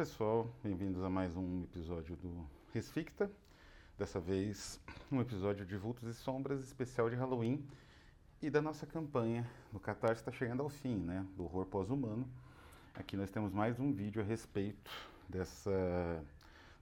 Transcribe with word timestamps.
pessoal, 0.00 0.48
bem-vindos 0.62 1.04
a 1.04 1.10
mais 1.10 1.36
um 1.36 1.62
episódio 1.64 2.16
do 2.16 2.48
Resficta. 2.72 3.30
Dessa 3.98 4.18
vez, 4.18 4.80
um 5.12 5.20
episódio 5.20 5.66
de 5.66 5.76
Vultos 5.76 6.08
e 6.08 6.14
Sombras 6.14 6.64
especial 6.64 7.10
de 7.10 7.16
Halloween 7.16 7.62
e 8.40 8.48
da 8.48 8.62
nossa 8.62 8.86
campanha 8.86 9.46
no 9.70 9.78
Catarse 9.78 10.22
está 10.22 10.32
chegando 10.32 10.62
ao 10.62 10.70
fim, 10.70 10.96
né? 10.96 11.26
Do 11.36 11.44
horror 11.44 11.66
pós-humano. 11.66 12.26
Aqui 12.94 13.14
nós 13.14 13.30
temos 13.30 13.52
mais 13.52 13.78
um 13.78 13.92
vídeo 13.92 14.22
a 14.22 14.24
respeito 14.24 14.90
dessa, 15.28 16.24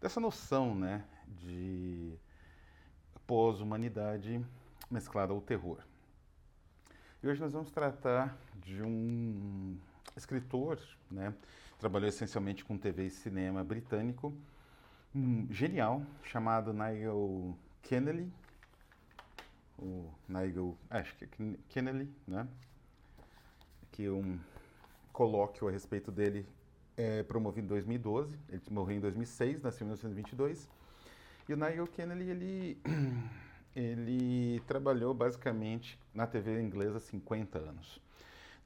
dessa 0.01 0.21
noção, 0.21 0.77
né? 0.77 1.05
De 1.27 2.15
pós-humanidade 3.27 4.41
mesclada 4.89 5.33
ao 5.33 5.41
terror. 5.41 5.79
E 7.21 7.27
hoje 7.27 7.41
nós 7.41 7.53
vamos 7.53 7.73
tratar 7.73 8.39
de 8.63 8.81
um 8.81 9.77
escritor, 10.17 10.79
né? 11.11 11.35
Trabalhou 11.79 12.09
essencialmente 12.09 12.65
com 12.65 12.77
TV 12.77 13.07
e 13.07 13.11
cinema 13.11 13.63
britânico, 13.63 14.37
um 15.15 15.47
genial, 15.49 16.03
chamado 16.25 16.73
Nigel 16.73 17.57
Kennedy. 17.83 18.29
O 19.79 20.11
Nigel, 20.29 20.77
acho 20.91 21.15
que 21.17 21.25
é 21.25 21.29
Kennedy, 21.69 22.11
né? 22.27 22.49
Aqui 23.85 24.09
um 24.09 24.41
colóquio 25.13 25.69
a 25.69 25.71
respeito 25.71 26.11
dele 26.11 26.45
é 26.97 27.23
promovido 27.23 27.67
em 27.67 27.69
2012. 27.69 28.37
Ele 28.49 28.63
morreu 28.71 28.97
em 28.97 29.01
2006, 29.01 29.63
nasceu 29.63 29.85
em 29.85 29.91
1922. 29.91 30.69
E 31.49 31.55
o 31.55 31.57
Nigel 31.57 31.87
Kennedy, 31.87 32.29
ele, 32.29 32.83
ele 33.77 34.61
trabalhou 34.67 35.15
basicamente 35.15 35.97
na 36.13 36.27
TV 36.27 36.61
inglesa 36.61 36.97
há 36.97 37.01
50 37.01 37.57
anos. 37.57 38.01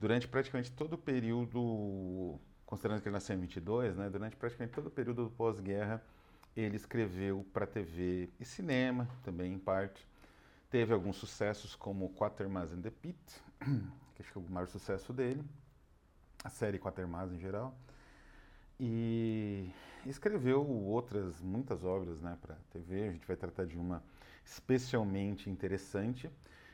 Durante 0.00 0.26
praticamente 0.26 0.72
todo 0.72 0.94
o 0.94 0.98
período 0.98 2.40
considerando 2.72 3.02
que 3.02 3.08
ele 3.08 3.12
nasceu 3.12 3.36
em 3.36 3.40
22, 3.40 3.98
né, 3.98 4.08
durante 4.08 4.34
praticamente 4.34 4.72
todo 4.72 4.86
o 4.86 4.90
período 4.90 5.24
do 5.24 5.30
pós-guerra, 5.30 6.02
ele 6.56 6.74
escreveu 6.74 7.44
para 7.52 7.66
TV 7.66 8.30
e 8.40 8.46
cinema, 8.46 9.06
também 9.22 9.52
em 9.52 9.58
parte. 9.58 10.08
Teve 10.70 10.94
alguns 10.94 11.16
sucessos 11.16 11.76
como 11.76 12.08
Quatermass 12.14 12.72
and 12.72 12.80
the 12.80 12.90
Pit, 12.90 13.18
que 14.14 14.22
acho 14.22 14.32
que 14.32 14.38
é 14.38 14.40
o 14.40 14.50
maior 14.50 14.66
sucesso 14.68 15.12
dele, 15.12 15.44
a 16.42 16.48
série 16.48 16.78
Quatermass 16.78 17.30
em 17.30 17.38
geral. 17.38 17.76
E 18.80 19.70
escreveu 20.06 20.66
outras, 20.66 21.42
muitas 21.42 21.84
obras 21.84 22.22
né, 22.22 22.38
para 22.40 22.54
TV. 22.70 23.06
A 23.06 23.12
gente 23.12 23.26
vai 23.26 23.36
tratar 23.36 23.66
de 23.66 23.76
uma 23.76 24.02
especialmente 24.46 25.50
interessante, 25.50 26.30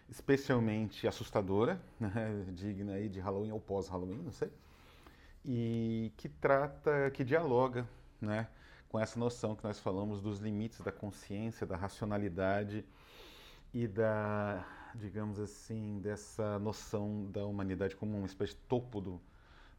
especialmente 0.08 1.08
assustadora, 1.08 1.82
né, 1.98 2.44
digna 2.52 2.92
aí 2.92 3.08
de 3.08 3.18
Halloween 3.18 3.50
ou 3.50 3.58
pós-Halloween, 3.58 4.22
não 4.22 4.30
sei 4.30 4.48
e 5.50 6.12
que 6.18 6.28
trata, 6.28 7.10
que 7.10 7.24
dialoga, 7.24 7.88
né, 8.20 8.46
com 8.86 9.00
essa 9.00 9.18
noção 9.18 9.56
que 9.56 9.64
nós 9.64 9.80
falamos 9.80 10.20
dos 10.20 10.40
limites 10.40 10.82
da 10.82 10.92
consciência, 10.92 11.66
da 11.66 11.74
racionalidade 11.74 12.84
e 13.72 13.88
da, 13.88 14.62
digamos 14.94 15.40
assim, 15.40 16.00
dessa 16.00 16.58
noção 16.58 17.30
da 17.30 17.46
humanidade 17.46 17.96
como 17.96 18.18
uma 18.18 18.26
espécie 18.26 18.52
de 18.52 18.60
topo 18.60 19.00
do, 19.00 19.18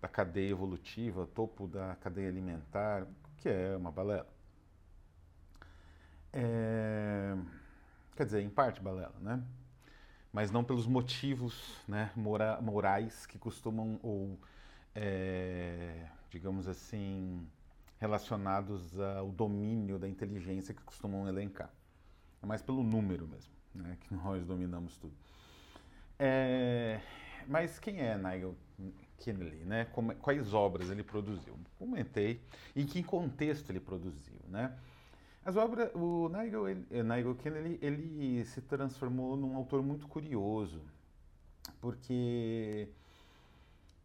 da 0.02 0.08
cadeia 0.08 0.50
evolutiva, 0.50 1.28
topo 1.36 1.68
da 1.68 1.96
cadeia 1.98 2.30
alimentar, 2.30 3.06
que 3.38 3.48
é 3.48 3.78
uma 3.78 3.92
balela. 3.92 4.28
É, 6.34 7.36
quer 8.16 8.26
dizer, 8.26 8.42
em 8.42 8.50
parte 8.50 8.82
balela, 8.82 9.16
né? 9.22 9.44
Mas 10.34 10.50
não 10.50 10.64
pelos 10.64 10.88
motivos 10.88 11.80
né, 11.88 12.12
mora, 12.16 12.60
morais 12.60 13.28
que 13.28 13.38
costumam 13.38 14.00
ou 14.02 14.40
é, 14.96 16.08
digamos 16.30 16.68
assim, 16.68 17.48
relacionados 18.00 19.00
ao 19.00 19.30
domínio 19.32 20.00
da 20.00 20.08
inteligência 20.08 20.74
que 20.74 20.82
costumam 20.82 21.28
elencar. 21.28 21.72
É 22.42 22.46
mais 22.46 22.62
pelo 22.62 22.84
número 22.84 23.28
mesmo, 23.28 23.54
né, 23.74 23.98
que 24.02 24.14
nós 24.16 24.46
dominamos 24.46 24.98
tudo. 24.98 25.14
É, 26.18 27.00
mas 27.48 27.80
quem 27.80 28.00
é 28.00 28.18
Nigel 28.18 28.56
Kennedy, 29.20 29.66
né? 29.66 29.86
Como, 29.86 30.14
quais 30.16 30.54
obras 30.54 30.90
ele 30.90 31.04
produziu? 31.04 31.56
Comentei. 31.78 32.42
E 32.76 32.84
que 32.86 33.04
contexto 33.04 33.70
ele 33.70 33.80
produziu, 33.80 34.40
né? 34.48 34.78
As 35.44 35.56
obras, 35.56 35.90
o 35.96 36.30
Nigel, 36.30 36.68
ele, 36.68 36.86
eh, 36.92 37.04
Nigel 37.04 37.36
Kennedy, 37.36 37.80
ele 37.82 38.44
se 38.46 38.62
transformou 38.62 39.36
num 39.36 39.56
autor 39.56 39.82
muito 39.82 40.08
curioso, 40.08 40.82
porque 41.80 42.90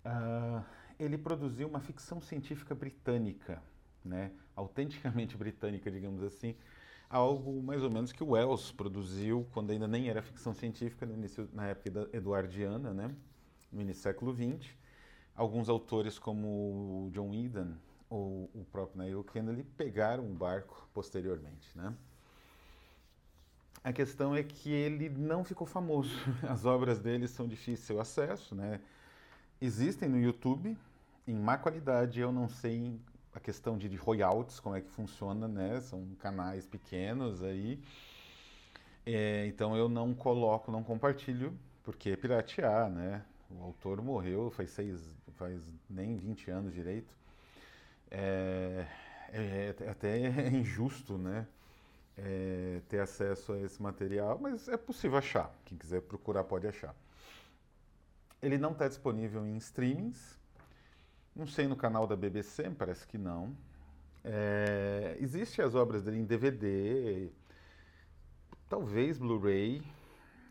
uh, 0.04 0.64
ele 0.98 1.18
produziu 1.18 1.68
uma 1.68 1.80
ficção 1.80 2.20
científica 2.20 2.74
britânica, 2.74 3.62
né, 4.04 4.32
autenticamente 4.54 5.36
britânica, 5.38 5.90
digamos 5.90 6.22
assim, 6.22 6.54
algo 7.08 7.62
mais 7.62 7.82
ou 7.82 7.90
menos 7.90 8.12
que 8.12 8.22
o 8.22 8.30
Wells 8.30 8.72
produziu 8.72 9.46
quando 9.52 9.70
ainda 9.70 9.86
nem 9.86 10.08
era 10.08 10.22
ficção 10.22 10.54
científica, 10.54 11.06
no 11.06 11.14
início, 11.14 11.48
na 11.52 11.68
época 11.68 12.08
eduardiana, 12.12 12.92
né, 12.92 13.14
no 13.72 13.80
início 13.80 14.00
do 14.00 14.04
século 14.04 14.34
XX. 14.34 14.70
Alguns 15.34 15.68
autores 15.68 16.18
como 16.18 17.10
John 17.12 17.34
Eden 17.34 17.76
ou 18.08 18.48
o 18.54 18.64
próprio 18.70 19.02
Neil 19.02 19.24
Kennedy 19.24 19.64
pegaram 19.64 20.24
o 20.30 20.34
barco 20.34 20.88
posteriormente, 20.92 21.76
né. 21.76 21.92
A 23.82 23.92
questão 23.92 24.34
é 24.34 24.42
que 24.42 24.70
ele 24.72 25.10
não 25.10 25.44
ficou 25.44 25.66
famoso. 25.66 26.16
As 26.48 26.64
obras 26.64 27.00
dele 27.00 27.28
são 27.28 27.46
de 27.46 27.54
difícil 27.54 28.00
acesso, 28.00 28.54
né? 28.54 28.80
Existem 29.64 30.10
no 30.10 30.20
YouTube, 30.20 30.76
em 31.26 31.34
má 31.34 31.56
qualidade, 31.56 32.20
eu 32.20 32.30
não 32.30 32.46
sei 32.46 33.00
a 33.34 33.40
questão 33.40 33.78
de, 33.78 33.88
de 33.88 33.96
royalties, 33.96 34.60
como 34.60 34.76
é 34.76 34.82
que 34.82 34.90
funciona, 34.90 35.48
né? 35.48 35.80
São 35.80 36.06
canais 36.18 36.66
pequenos 36.66 37.42
aí. 37.42 37.82
É, 39.06 39.46
então 39.46 39.74
eu 39.74 39.88
não 39.88 40.12
coloco, 40.12 40.70
não 40.70 40.84
compartilho, 40.84 41.58
porque 41.82 42.10
é 42.10 42.16
piratear, 42.16 42.90
né? 42.90 43.24
O 43.50 43.62
autor 43.62 44.02
morreu 44.02 44.50
faz 44.50 44.68
seis, 44.68 45.00
faz 45.32 45.62
nem 45.88 46.14
20 46.14 46.50
anos 46.50 46.74
direito. 46.74 47.16
É, 48.10 48.86
é, 49.32 49.74
é 49.80 49.88
até 49.88 50.28
injusto, 50.52 51.16
né? 51.16 51.46
É, 52.18 52.82
ter 52.90 53.00
acesso 53.00 53.54
a 53.54 53.60
esse 53.60 53.82
material, 53.82 54.38
mas 54.38 54.68
é 54.68 54.76
possível 54.76 55.16
achar. 55.16 55.50
Quem 55.64 55.78
quiser 55.78 56.02
procurar 56.02 56.44
pode 56.44 56.66
achar. 56.66 56.94
Ele 58.44 58.58
não 58.58 58.72
está 58.72 58.86
disponível 58.86 59.46
em 59.46 59.56
streamings. 59.56 60.38
Não 61.34 61.46
sei 61.46 61.66
no 61.66 61.74
canal 61.74 62.06
da 62.06 62.14
BBC, 62.14 62.68
parece 62.76 63.06
que 63.06 63.16
não. 63.16 63.56
É, 64.22 65.16
Existem 65.18 65.64
as 65.64 65.74
obras 65.74 66.02
dele 66.02 66.18
em 66.18 66.26
DVD, 66.26 67.30
talvez 68.68 69.16
Blu-ray, 69.16 69.82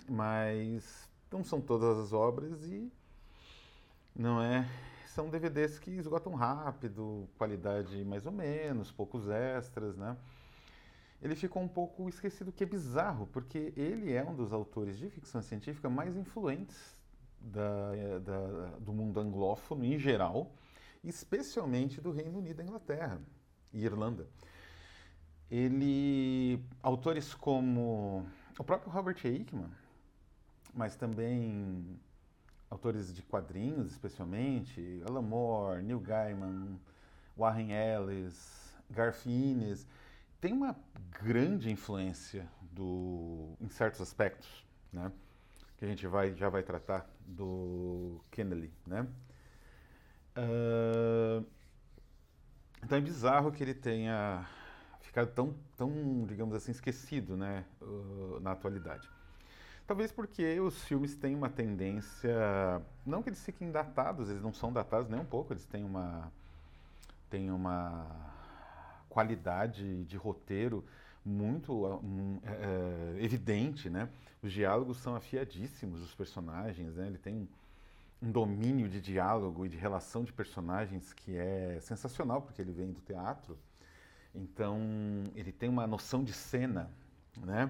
mas 0.09 1.07
não 1.31 1.43
são 1.43 1.61
todas 1.61 1.99
as 1.99 2.13
obras 2.13 2.65
e 2.65 2.91
não 4.15 4.41
é. 4.41 4.67
São 5.05 5.29
DVDs 5.29 5.77
que 5.77 5.91
esgotam 5.91 6.33
rápido, 6.33 7.29
qualidade 7.37 8.03
mais 8.03 8.25
ou 8.25 8.31
menos, 8.31 8.91
poucos 8.91 9.29
extras, 9.29 9.95
né? 9.95 10.17
Ele 11.21 11.35
ficou 11.35 11.61
um 11.61 11.67
pouco 11.67 12.09
esquecido, 12.09 12.51
que 12.51 12.63
é 12.63 12.67
bizarro, 12.67 13.27
porque 13.27 13.71
ele 13.77 14.11
é 14.11 14.23
um 14.23 14.33
dos 14.33 14.51
autores 14.51 14.97
de 14.97 15.11
ficção 15.11 15.43
científica 15.43 15.87
mais 15.91 16.17
influentes 16.17 17.02
da, 17.43 18.19
da, 18.19 18.77
do 18.79 18.93
mundo 18.93 19.19
anglófono 19.19 19.83
em 19.83 19.99
geral, 19.99 20.51
especialmente 21.03 21.99
do 21.99 22.11
Reino 22.11 22.39
Unido 22.39 22.61
Inglaterra 22.61 23.19
e 23.71 23.83
Irlanda. 23.83 24.27
Ele, 25.51 26.63
autores 26.81 27.33
como 27.33 28.25
o 28.57 28.63
próprio 28.63 28.91
Robert 28.91 29.17
Aickman, 29.23 29.69
mas 30.73 30.95
também 30.95 31.99
autores 32.69 33.13
de 33.13 33.21
quadrinhos, 33.21 33.91
especialmente 33.91 35.03
Alan 35.05 35.21
Moore, 35.21 35.83
Neil 35.83 35.99
Gaiman, 35.99 36.79
Warren 37.37 37.71
Ellis, 37.71 38.75
Garth 38.89 39.27
Ennis, 39.27 39.85
tem 40.41 40.53
uma 40.53 40.75
grande 41.21 41.69
influência 41.69 42.49
do, 42.71 43.55
em 43.61 43.69
certos 43.69 44.01
aspectos, 44.01 44.65
né? 44.91 45.11
Que 45.83 45.85
a 45.85 45.89
gente 45.89 46.07
vai, 46.07 46.33
já 46.33 46.47
vai 46.47 46.63
tratar 46.63 47.05
do 47.25 48.21
Kennedy, 48.31 48.71
né? 48.87 49.05
Uh, 50.37 51.45
então 52.81 52.97
é 52.97 53.01
bizarro 53.01 53.51
que 53.51 53.61
ele 53.61 53.73
tenha 53.73 54.47
ficado 55.01 55.27
tão, 55.33 55.53
tão 55.75 56.25
digamos 56.25 56.55
assim, 56.55 56.71
esquecido, 56.71 57.35
né, 57.35 57.65
uh, 57.81 58.39
na 58.39 58.53
atualidade. 58.53 59.09
Talvez 59.85 60.09
porque 60.09 60.57
os 60.61 60.81
filmes 60.85 61.15
têm 61.15 61.35
uma 61.35 61.49
tendência, 61.49 62.33
não 63.05 63.21
que 63.21 63.27
eles 63.27 63.43
fiquem 63.43 63.69
datados, 63.69 64.29
eles 64.29 64.41
não 64.41 64.53
são 64.53 64.71
datados 64.71 65.09
nem 65.09 65.19
um 65.19 65.25
pouco, 65.25 65.51
eles 65.51 65.65
têm 65.65 65.83
uma, 65.83 66.31
têm 67.29 67.51
uma 67.51 68.07
qualidade 69.09 70.05
de 70.05 70.15
roteiro 70.15 70.85
muito 71.25 71.73
um, 71.73 72.39
é, 72.43 73.23
evidente, 73.23 73.89
né? 73.89 74.09
Os 74.41 74.51
diálogos 74.51 74.97
são 74.97 75.15
afiadíssimos, 75.15 76.01
os 76.01 76.13
personagens, 76.13 76.95
né? 76.95 77.07
Ele 77.07 77.17
tem 77.17 77.47
um 78.21 78.31
domínio 78.31 78.89
de 78.89 79.01
diálogo 79.01 79.65
e 79.65 79.69
de 79.69 79.77
relação 79.77 80.23
de 80.23 80.31
personagens 80.31 81.13
que 81.13 81.35
é 81.35 81.79
sensacional, 81.81 82.41
porque 82.41 82.61
ele 82.61 82.71
vem 82.71 82.91
do 82.91 83.01
teatro. 83.01 83.57
Então, 84.33 84.79
ele 85.35 85.51
tem 85.51 85.69
uma 85.69 85.85
noção 85.85 86.23
de 86.23 86.33
cena, 86.33 86.89
né? 87.37 87.69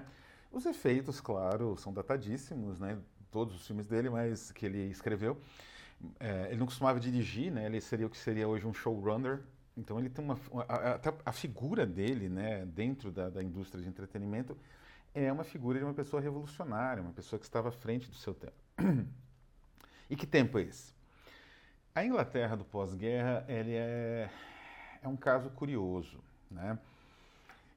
Os 0.50 0.64
efeitos, 0.66 1.20
claro, 1.20 1.76
são 1.76 1.92
datadíssimos, 1.92 2.78
né? 2.78 2.98
Todos 3.30 3.54
os 3.56 3.66
filmes 3.66 3.86
dele, 3.86 4.08
mas 4.08 4.52
que 4.52 4.64
ele 4.64 4.88
escreveu. 4.88 5.36
É, 6.20 6.46
ele 6.48 6.58
não 6.58 6.66
costumava 6.66 7.00
dirigir, 7.00 7.50
né? 7.50 7.66
Ele 7.66 7.80
seria 7.80 8.06
o 8.06 8.10
que 8.10 8.16
seria 8.16 8.46
hoje 8.46 8.66
um 8.66 8.72
showrunner. 8.72 9.42
Então, 9.76 9.98
ele 9.98 10.08
tem 10.08 10.24
uma... 10.24 10.38
Até 10.68 11.10
a, 11.10 11.14
a, 11.26 11.32
figura 11.32 11.84
dele, 11.84 12.28
né? 12.28 12.64
Dentro 12.66 13.10
da, 13.10 13.28
da 13.28 13.42
indústria 13.42 13.82
de 13.82 13.88
entretenimento 13.88 14.56
é 15.14 15.32
uma 15.32 15.44
figura 15.44 15.78
de 15.78 15.84
uma 15.84 15.94
pessoa 15.94 16.20
revolucionária, 16.20 17.02
uma 17.02 17.12
pessoa 17.12 17.38
que 17.38 17.46
estava 17.46 17.68
à 17.68 17.72
frente 17.72 18.08
do 18.08 18.16
seu 18.16 18.34
tempo. 18.34 18.54
E 20.10 20.16
que 20.16 20.26
tempo 20.26 20.58
é 20.58 20.62
esse? 20.62 20.92
A 21.94 22.04
Inglaterra 22.04 22.56
do 22.56 22.64
pós-guerra 22.64 23.42
ele 23.48 23.72
é, 23.72 24.28
é 25.02 25.08
um 25.08 25.16
caso 25.16 25.48
curioso, 25.48 26.22
né? 26.50 26.78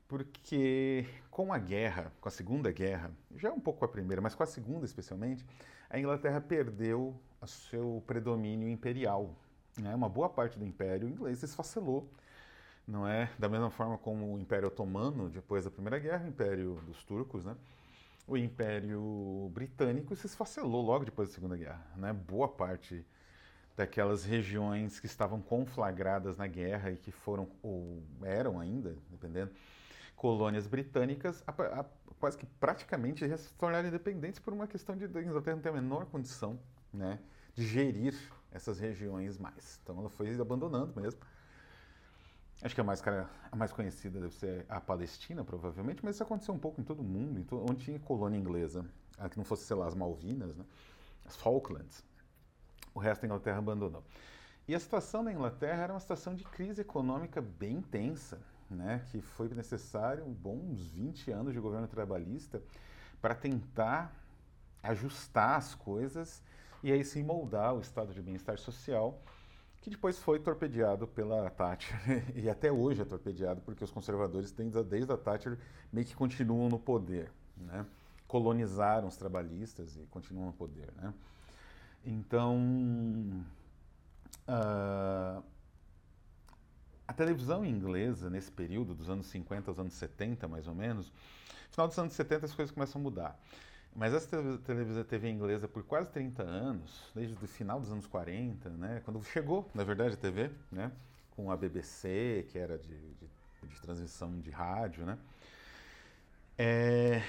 Porque 0.08 1.06
com 1.32 1.54
a 1.54 1.58
guerra, 1.58 2.12
com 2.20 2.28
a 2.28 2.32
Segunda 2.32 2.72
Guerra, 2.72 3.12
já 3.36 3.52
um 3.52 3.60
pouco 3.60 3.86
a 3.86 3.88
Primeira, 3.88 4.22
mas 4.22 4.36
com 4.36 4.44
a 4.44 4.46
Segunda 4.46 4.86
especialmente, 4.86 5.46
a 5.90 5.98
Inglaterra 6.00 6.42
perdeu 6.42 7.16
o 7.40 7.48
seu 7.48 8.04
predomínio 8.06 8.68
imperial. 8.68 9.36
Né? 9.78 9.94
Uma 9.94 10.10
boa 10.10 10.30
parte 10.30 10.58
do 10.58 10.66
Império 10.66 11.08
inglês 11.08 11.40
se 11.40 11.46
esfacelou, 11.46 12.10
não 12.88 13.08
é? 13.08 13.30
Da 13.38 13.48
mesma 13.48 13.70
forma 13.70 13.98
como 13.98 14.34
o 14.36 14.40
Império 14.40 14.68
Otomano, 14.68 15.30
depois 15.30 15.66
da 15.66 15.72
Primeira 15.72 16.00
Guerra, 16.00 16.26
o 16.26 16.28
Império 16.28 16.82
dos 16.86 17.04
Turcos, 17.04 17.46
né? 17.46 17.56
o 18.28 18.36
Império 18.36 19.50
Britânico 19.54 20.16
se 20.16 20.28
esfacelou 20.28 20.82
logo 20.86 21.06
depois 21.06 21.30
da 21.30 21.36
Segunda 21.36 21.56
Guerra. 21.56 21.86
Né? 21.96 22.12
Boa 22.12 22.48
parte 22.48 23.06
daquelas 23.76 24.26
regiões 24.26 25.00
que 25.00 25.06
estavam 25.06 25.40
conflagradas 25.40 26.36
na 26.36 26.48
guerra 26.48 26.92
e 26.92 26.98
que 26.98 27.12
foram, 27.12 27.48
ou 27.62 28.02
eram 28.24 28.60
ainda, 28.60 28.98
dependendo, 29.10 29.52
colônias 30.16 30.68
britânicas, 30.68 31.44
a, 31.46 31.52
a, 31.52 31.86
quase 32.20 32.38
que 32.38 32.46
praticamente 32.46 33.28
já 33.28 33.38
se 33.38 33.54
tornaram 33.54 33.88
independentes 33.88 34.40
por 34.40 34.52
uma 34.52 34.68
questão 34.68 34.98
de 34.98 35.06
a 35.06 35.22
Inglaterra 35.22 35.56
não 35.56 35.62
ter 35.62 35.70
a 35.70 35.74
menor 35.74 36.06
condição 36.08 36.60
né, 36.92 37.20
de 37.54 37.66
gerir 37.66 38.16
essas 38.52 38.80
regiões 38.80 39.38
mais. 39.38 39.80
Então 39.84 40.00
ela 40.00 40.10
foi 40.10 40.34
abandonando 40.40 41.00
mesmo. 41.00 41.20
Acho 42.62 42.74
que 42.74 42.82
a 42.82 42.84
mais, 42.84 43.02
cara, 43.02 43.30
a 43.52 43.56
mais 43.56 43.72
conhecida 43.72 44.20
deve 44.20 44.34
ser 44.34 44.66
a 44.68 44.82
Palestina, 44.82 45.44
provavelmente, 45.44 46.04
mas 46.04 46.16
isso 46.16 46.24
aconteceu 46.24 46.54
um 46.54 46.60
pouco 46.60 46.82
em 46.82 46.84
todo 46.84 47.02
o 47.02 47.04
mundo, 47.04 47.44
todo, 47.44 47.70
onde 47.70 47.86
tinha 47.86 48.00
colônia 48.00 48.38
inglesa, 48.38 48.84
que 49.30 49.38
não 49.38 49.44
fosse, 49.44 49.64
sei 49.64 49.76
lá, 49.76 49.86
as 49.86 49.94
Malvinas, 49.94 50.56
né? 50.56 50.66
as 51.24 51.36
Falklands. 51.36 52.04
O 52.96 53.00
resto 53.00 53.22
da 53.22 53.28
Inglaterra 53.28 53.60
abandonou. 53.60 54.04
E 54.68 54.74
a 54.74 54.80
situação 54.80 55.24
da 55.24 55.32
Inglaterra 55.32 55.84
era 55.84 55.94
uma 55.94 56.00
situação 56.00 56.34
de 56.34 56.44
crise 56.44 56.82
econômica 56.82 57.42
bem 57.42 57.78
intensa, 57.78 58.42
né? 58.70 59.06
que 59.12 59.22
foi 59.22 59.48
necessário 59.50 60.26
bons 60.26 60.82
20 60.88 61.32
anos 61.32 61.54
de 61.54 61.60
governo 61.60 61.88
trabalhista 61.88 62.62
para 63.22 63.36
tentar 63.36 64.14
ajustar 64.82 65.58
as 65.58 65.76
coisas 65.76 66.42
e 66.88 66.92
aí 66.94 67.04
sim 67.04 67.22
moldar 67.22 67.76
o 67.76 67.82
estado 67.82 68.14
de 68.14 68.22
bem-estar 68.22 68.58
social 68.58 69.22
que 69.82 69.90
depois 69.90 70.18
foi 70.20 70.40
torpedeado 70.40 71.06
pela 71.06 71.50
Thatcher 71.50 71.98
e 72.34 72.50
até 72.50 72.72
hoje 72.72 73.02
é 73.02 73.06
torpedeado 73.06 73.60
porque 73.60 73.84
os 73.84 73.92
conservadores 73.92 74.52
desde 74.52 75.12
a 75.12 75.18
Thatcher 75.18 75.58
meio 75.92 76.08
que 76.08 76.16
continuam 76.16 76.70
no 76.70 76.80
poder, 76.80 77.30
né? 77.58 77.86
colonizaram 78.26 79.10
os 79.10 79.18
trabalhistas 79.18 79.98
e 79.98 80.06
continuam 80.08 80.48
no 80.48 80.54
poder, 80.54 80.90
né? 80.96 81.14
Então 82.06 82.58
uh, 84.48 85.44
a 87.06 87.14
televisão 87.14 87.66
inglesa 87.66 88.30
nesse 88.30 88.52
período 88.52 88.96
dos 88.96 89.10
anos 89.10 89.28
50 89.28 89.72
aos 89.72 89.78
anos 89.78 89.94
70 89.94 90.48
mais 90.48 90.70
ou 90.70 90.76
menos, 90.76 91.08
no 91.10 91.72
final 91.72 91.88
dos 91.90 92.00
anos 92.00 92.14
70 92.14 92.46
as 92.46 92.54
coisas 92.54 92.74
começam 92.74 93.02
a 93.02 93.04
mudar. 93.04 93.40
Mas 93.98 94.14
essa 94.14 94.60
televisão 94.60 95.04
TV 95.04 95.28
inglesa 95.28 95.68
por 95.68 95.82
quase 95.82 96.12
30 96.12 96.44
anos, 96.44 97.12
desde 97.16 97.34
o 97.34 97.48
final 97.48 97.80
dos 97.80 97.92
anos 97.92 98.06
40, 98.06 98.70
né, 98.70 99.02
quando 99.04 99.24
chegou, 99.24 99.68
na 99.74 99.84
verdade, 99.84 100.14
a 100.14 100.18
TV, 100.18 100.52
né, 100.72 100.92
com 101.36 101.50
a 101.50 101.58
BBC, 101.58 102.46
que 102.52 102.60
era 102.60 102.78
de, 102.78 102.96
de, 102.96 103.28
de 103.64 103.82
transmissão 103.82 104.40
de 104.40 104.52
rádio, 104.52 105.04
né, 105.04 105.18
é, 106.60 107.24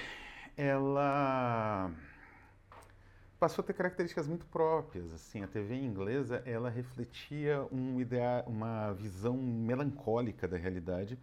ela 0.55 1.91
passou 3.39 3.63
a 3.63 3.65
ter 3.65 3.73
características 3.73 4.27
muito 4.27 4.45
próprias. 4.45 5.11
Assim, 5.11 5.41
a 5.41 5.47
TV 5.47 5.75
inglesa 5.75 6.43
ela 6.45 6.69
refletia 6.69 7.67
um 7.71 7.99
ideal, 7.99 8.43
uma 8.45 8.93
visão 8.93 9.35
melancólica 9.35 10.47
da 10.47 10.55
realidade, 10.57 11.17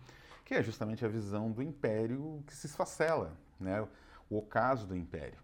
que 0.45 0.55
é 0.55 0.63
justamente 0.63 1.05
a 1.05 1.09
visão 1.09 1.53
do 1.53 1.63
império 1.63 2.43
que 2.49 2.55
se 2.57 2.67
esfacela, 2.67 3.37
né? 3.61 3.87
O 4.31 4.39
ocaso 4.39 4.87
do 4.87 4.97
império. 4.97 5.39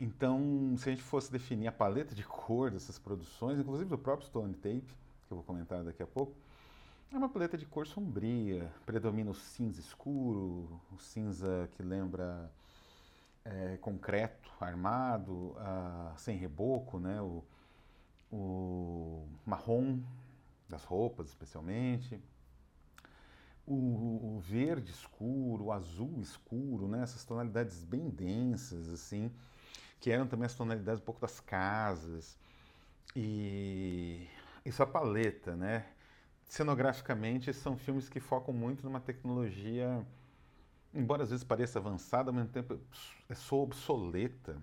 Então, 0.00 0.74
se 0.78 0.88
a 0.88 0.92
gente 0.92 1.02
fosse 1.02 1.30
definir 1.30 1.68
a 1.68 1.72
paleta 1.72 2.14
de 2.14 2.24
cor 2.24 2.70
dessas 2.70 2.98
produções, 2.98 3.58
inclusive 3.58 3.88
do 3.88 3.98
próprio 3.98 4.26
Stone 4.26 4.54
Tape, 4.54 4.80
que 5.26 5.32
eu 5.32 5.36
vou 5.36 5.44
comentar 5.44 5.84
daqui 5.84 6.02
a 6.02 6.06
pouco, 6.06 6.34
é 7.12 7.16
uma 7.16 7.28
paleta 7.28 7.56
de 7.56 7.66
cor 7.66 7.86
sombria, 7.86 8.72
predomina 8.86 9.30
o 9.30 9.34
cinza 9.34 9.80
escuro, 9.80 10.80
o 10.90 10.98
cinza 10.98 11.68
que 11.76 11.82
lembra 11.82 12.50
é, 13.44 13.76
concreto, 13.80 14.50
armado, 14.60 15.54
sem 16.16 16.36
reboco, 16.36 16.98
né? 16.98 17.20
o, 17.20 17.44
o 18.32 19.26
marrom 19.44 20.00
das 20.68 20.84
roupas, 20.84 21.28
especialmente 21.28 22.18
o, 23.66 24.36
o, 24.36 24.40
verde 24.40 24.90
escuro, 24.90 25.64
o 25.64 25.72
azul 25.72 26.20
escuro, 26.20 26.88
né? 26.88 27.02
essas 27.02 27.24
tonalidades 27.24 27.84
bem 27.84 28.08
densas, 28.10 28.88
assim, 28.90 29.30
que 30.00 30.10
eram 30.10 30.26
também 30.26 30.46
as 30.46 30.54
tonalidades 30.54 31.00
um 31.00 31.04
pouco 31.04 31.20
das 31.20 31.40
casas. 31.40 32.36
E 33.14 34.26
isso 34.64 34.82
é 34.82 34.86
paleta, 34.86 35.54
né? 35.54 35.86
Cenograficamente, 36.46 37.52
são 37.52 37.76
filmes 37.76 38.08
que 38.08 38.20
focam 38.20 38.52
muito 38.52 38.84
numa 38.84 39.00
tecnologia, 39.00 40.04
embora 40.92 41.22
às 41.22 41.30
vezes 41.30 41.44
pareça 41.44 41.78
avançada, 41.78 42.30
ao 42.30 42.34
mesmo 42.34 42.50
tempo 42.50 42.78
é 43.28 43.34
só 43.34 43.56
obsoleta. 43.62 44.56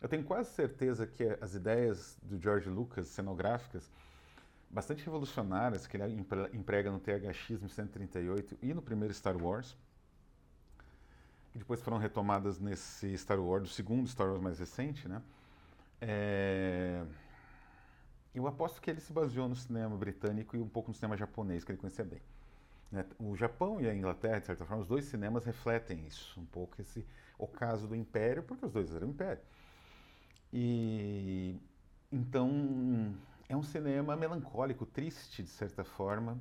Eu 0.00 0.08
tenho 0.08 0.24
quase 0.24 0.50
certeza 0.50 1.06
que 1.06 1.24
as 1.40 1.54
ideias 1.54 2.18
do 2.22 2.40
George 2.40 2.70
Lucas 2.70 3.08
cenográficas 3.08 3.90
bastante 4.70 5.04
revolucionárias 5.04 5.86
que 5.86 5.96
ele 5.96 6.14
emprega 6.52 6.90
no 6.90 7.00
THX 7.00 7.60
138 7.68 8.56
e 8.62 8.72
no 8.72 8.80
primeiro 8.80 9.12
Star 9.12 9.36
Wars, 9.36 9.76
que 11.52 11.58
depois 11.58 11.82
foram 11.82 11.98
retomadas 11.98 12.60
nesse 12.60 13.16
Star 13.18 13.40
Wars, 13.40 13.64
do 13.64 13.68
segundo 13.68 14.08
Star 14.08 14.28
Wars 14.28 14.40
mais 14.40 14.58
recente, 14.58 15.08
né? 15.08 15.20
É... 16.00 17.04
Eu 18.32 18.46
aposto 18.46 18.80
que 18.80 18.88
ele 18.88 19.00
se 19.00 19.12
baseou 19.12 19.48
no 19.48 19.56
cinema 19.56 19.96
britânico 19.96 20.56
e 20.56 20.60
um 20.60 20.68
pouco 20.68 20.90
no 20.90 20.94
cinema 20.94 21.16
japonês, 21.16 21.64
que 21.64 21.72
ele 21.72 21.78
conhecia 21.78 22.04
bem. 22.04 22.22
Né? 22.92 23.04
O 23.18 23.34
Japão 23.34 23.80
e 23.80 23.88
a 23.88 23.94
Inglaterra, 23.94 24.38
de 24.38 24.46
certa 24.46 24.64
forma, 24.64 24.82
os 24.82 24.88
dois 24.88 25.04
cinemas 25.04 25.44
refletem 25.44 26.06
isso, 26.06 26.40
um 26.40 26.46
pouco 26.46 26.80
esse 26.80 27.04
ocaso 27.36 27.88
do 27.88 27.96
Império, 27.96 28.44
porque 28.44 28.64
os 28.64 28.72
dois 28.72 28.94
eram 28.94 29.08
Império. 29.08 29.42
E 30.52 31.56
então 32.12 33.14
é 33.50 33.56
um 33.56 33.64
cinema 33.64 34.16
melancólico, 34.16 34.86
triste 34.86 35.42
de 35.42 35.48
certa 35.48 35.82
forma, 35.82 36.40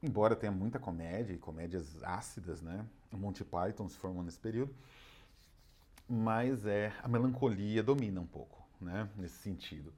embora 0.00 0.36
tenha 0.36 0.52
muita 0.52 0.78
comédia 0.78 1.34
e 1.34 1.38
comédias 1.38 2.00
ácidas, 2.04 2.62
né? 2.62 2.86
O 3.10 3.16
Monty 3.16 3.44
Python 3.44 3.88
se 3.88 3.96
formou 3.96 4.22
nesse 4.22 4.38
período, 4.38 4.72
mas 6.08 6.64
é 6.66 6.92
a 7.02 7.08
melancolia 7.08 7.82
domina 7.82 8.20
um 8.20 8.26
pouco, 8.26 8.64
né? 8.80 9.08
Nesse 9.16 9.38
sentido. 9.38 9.92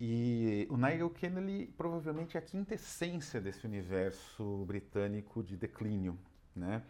E 0.00 0.66
o 0.70 0.76
Nigel 0.78 1.10
Kennedy 1.10 1.66
provavelmente 1.76 2.38
é 2.38 2.40
a 2.40 2.42
quintessência 2.42 3.38
desse 3.38 3.66
universo 3.66 4.64
britânico 4.66 5.42
de 5.42 5.54
declínio, 5.54 6.18
né? 6.54 6.82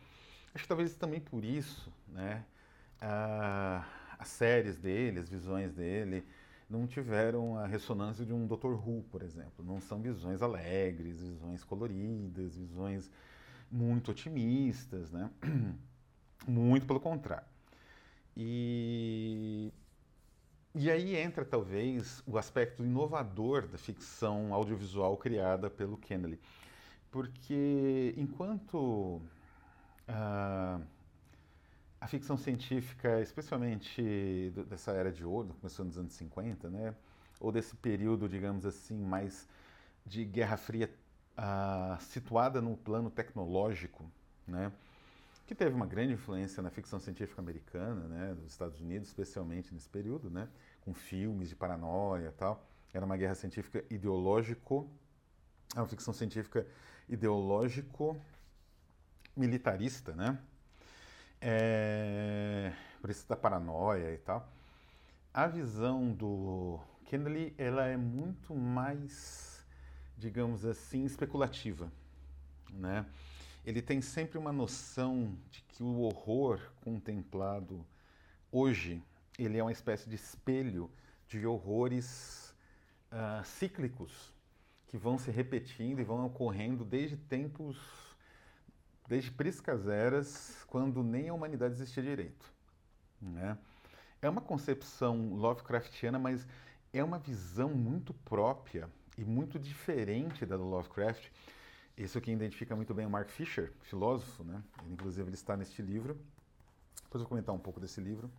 Acho 0.55 0.62
que 0.62 0.69
talvez 0.69 0.95
também 0.95 1.21
por 1.21 1.45
isso, 1.45 1.93
né? 2.07 2.45
Ah, 3.00 3.85
as 4.21 4.29
séries 4.29 4.79
dele, 4.79 5.19
as 5.19 5.29
visões 5.29 5.73
dele, 5.73 6.25
não 6.68 6.87
tiveram 6.87 7.56
a 7.56 7.66
ressonância 7.66 8.25
de 8.25 8.32
um 8.32 8.46
Dr. 8.46 8.73
Who, 8.73 9.04
por 9.11 9.23
exemplo. 9.23 9.64
Não 9.64 9.80
são 9.80 10.00
visões 10.00 10.42
alegres, 10.42 11.20
visões 11.20 11.62
coloridas, 11.62 12.56
visões 12.56 13.11
muito 13.70 14.11
otimistas, 14.11 15.11
né? 15.11 15.30
Muito 16.46 16.87
pelo 16.87 17.00
contrário. 17.00 17.46
E, 18.37 19.73
e 20.75 20.88
aí 20.90 21.16
entra 21.16 21.44
talvez 21.44 22.23
o 22.25 22.38
aspecto 22.38 22.85
inovador 22.85 23.66
da 23.66 23.78
ficção 23.78 24.54
audiovisual 24.54 25.16
criada 25.16 25.68
pelo 25.68 25.96
Kennedy. 25.96 26.38
Porque 27.11 28.14
enquanto 28.16 29.20
uh, 30.08 30.82
a 32.00 32.07
ficção 32.07 32.37
científica, 32.37 33.21
especialmente 33.21 34.53
dessa 34.69 34.93
era 34.93 35.11
de 35.11 35.25
ouro, 35.25 35.55
começou 35.61 35.85
nos 35.85 35.97
anos 35.99 36.12
50, 36.12 36.71
né? 36.71 36.95
ou 37.41 37.53
desse 37.53 37.76
período, 37.76 38.29
digamos 38.29 38.65
assim, 38.65 38.97
mais 38.97 39.49
de 40.05 40.25
Guerra 40.25 40.57
Fria 40.57 40.91
uh, 41.37 42.00
situada 42.03 42.61
no 42.61 42.76
plano 42.76 43.11
tecnológico, 43.11 44.11
né? 44.47 44.73
que 45.47 45.55
teve 45.55 45.75
uma 45.75 45.87
grande 45.87 46.12
influência 46.12 46.62
na 46.62 46.71
ficção 46.71 46.99
científica 46.99 47.41
americana, 47.41 48.09
né, 48.09 48.35
dos 48.35 48.50
Estados 48.50 48.81
Unidos, 48.81 49.09
especialmente 49.09 49.73
nesse 49.73 49.88
período, 49.88 50.29
né, 50.29 50.49
com 50.81 50.93
filmes 50.93 51.49
de 51.49 51.55
paranoia 51.55 52.29
e 52.29 52.33
tal. 52.33 52.67
Era 52.93 53.07
uma 53.07 53.17
guerra 53.17 53.37
científica 53.37 53.85
ideológico, 53.88 54.91
é 55.75 55.79
uma 55.79 55.87
ficção 55.87 56.12
científica 56.12 56.67
ideológico 57.09 58.21
militarista, 59.37 60.17
né? 60.17 60.37
É, 61.40 62.73
por 63.00 63.11
isso 63.11 63.28
da 63.28 63.37
paranoia 63.37 64.12
e 64.12 64.19
tal. 64.19 64.50
A 65.33 65.47
visão 65.47 66.12
do 66.12 66.81
Kennedy, 67.05 67.55
ela 67.59 67.87
é 67.87 67.97
muito 67.97 68.55
mais, 68.55 69.64
digamos 70.16 70.64
assim, 70.64 71.05
especulativa, 71.05 71.93
né? 72.71 73.07
Ele 73.64 73.83
tem 73.83 74.00
sempre 74.00 74.38
uma 74.38 74.52
noção 74.52 75.37
de 75.50 75.61
que 75.62 75.83
o 75.83 76.00
horror 76.00 76.61
contemplado 76.83 77.85
hoje, 78.50 79.02
ele 79.38 79.59
é 79.59 79.62
uma 79.62 79.73
espécie 79.73 80.09
de 80.09 80.14
espelho 80.14 80.90
de 81.28 81.47
horrores 81.47 82.55
uh, 83.12 83.45
cíclicos 83.45 84.33
que 84.87 84.97
vão 84.97 85.19
se 85.19 85.31
repetindo 85.31 86.00
e 86.00 86.05
vão 86.05 86.25
ocorrendo 86.26 86.85
desde 86.85 87.16
tempos, 87.16 87.76
desde 89.08 89.30
priscas 89.30 89.86
eras, 89.88 90.64
quando 90.66 91.02
nem 91.02 91.28
a 91.28 91.34
humanidade 91.34 91.75
existia 91.75 92.02
direito. 92.02 92.46
Né? 93.20 93.56
É 94.20 94.28
uma 94.28 94.40
concepção 94.40 95.34
Lovecraftiana, 95.34 96.18
mas 96.18 96.46
é 96.92 97.02
uma 97.02 97.18
visão 97.18 97.70
muito 97.70 98.12
própria 98.12 98.88
e 99.16 99.25
muito 99.25 99.58
diferente 99.58 100.44
da 100.44 100.56
do 100.56 100.64
Lovecraft. 100.64 101.28
Isso 101.96 102.20
que 102.20 102.30
identifica 102.30 102.76
muito 102.76 102.92
bem 102.92 103.06
o 103.06 103.10
Mark 103.10 103.28
Fisher, 103.30 103.72
filósofo, 103.82 104.44
né? 104.44 104.62
Ele, 104.82 104.92
inclusive 104.92 105.28
ele 105.28 105.34
está 105.34 105.56
neste 105.56 105.80
livro. 105.80 106.18
Depois 107.04 107.22
vou 107.22 107.28
comentar 107.28 107.54
um 107.54 107.58
pouco 107.58 107.80
desse 107.80 108.00
livro. 108.00 108.30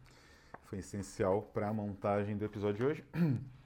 Foi 0.66 0.80
essencial 0.80 1.42
para 1.42 1.70
a 1.70 1.74
montagem 1.74 2.38
do 2.38 2.46
episódio 2.46 2.78
de 2.78 2.84
hoje. 2.84 3.06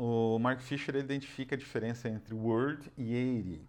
O 0.00 0.38
Mark 0.38 0.60
Fisher 0.60 0.94
identifica 0.94 1.56
a 1.56 1.58
diferença 1.58 2.08
entre 2.08 2.32
word 2.32 2.88
e 2.96 3.16
eighty. 3.16 3.60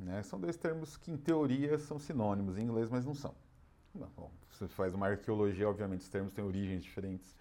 Né? 0.00 0.22
São 0.22 0.40
dois 0.40 0.56
termos 0.56 0.96
que, 0.96 1.10
em 1.10 1.16
teoria, 1.16 1.78
são 1.78 1.98
sinônimos 1.98 2.56
em 2.56 2.62
inglês, 2.62 2.88
mas 2.88 3.04
não 3.04 3.14
são. 3.14 3.34
Bom, 3.94 4.30
você 4.50 4.66
faz 4.66 4.94
uma 4.94 5.08
arqueologia, 5.08 5.68
obviamente, 5.68 6.00
os 6.00 6.08
termos 6.08 6.32
têm 6.32 6.44
origens 6.44 6.82
diferentes, 6.82 7.34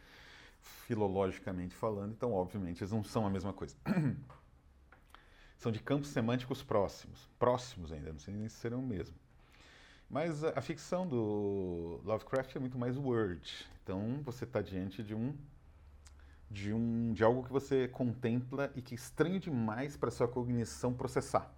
filologicamente 0.85 1.73
falando, 1.73 2.11
então, 2.11 2.33
obviamente, 2.33 2.81
eles 2.81 2.91
não 2.91 3.03
são 3.03 3.25
a 3.25 3.29
mesma 3.29 3.53
coisa. 3.53 3.75
são 5.57 5.71
de 5.71 5.79
campos 5.79 6.09
semânticos 6.09 6.61
próximos. 6.61 7.29
Próximos 7.39 7.91
ainda, 7.91 8.11
não 8.11 8.19
sei 8.19 8.33
nem 8.33 8.49
se 8.49 8.55
serão 8.55 8.81
mesmo. 8.81 9.15
Mas 10.09 10.43
a, 10.43 10.57
a 10.57 10.61
ficção 10.61 11.07
do 11.07 12.01
Lovecraft 12.03 12.55
é 12.55 12.59
muito 12.59 12.77
mais 12.77 12.97
word. 12.97 13.65
Então, 13.83 14.21
você 14.23 14.43
está 14.43 14.61
diante 14.61 15.01
de 15.01 15.15
um 15.15 15.33
de, 16.49 16.73
um, 16.73 17.13
de 17.13 17.23
algo 17.23 17.43
que 17.43 17.51
você 17.51 17.87
contempla 17.87 18.71
e 18.75 18.81
que 18.81 18.95
é 18.95 18.97
estranho 18.97 19.39
demais 19.39 19.95
para 19.95 20.09
sua 20.09 20.27
cognição 20.27 20.91
processar. 20.93 21.53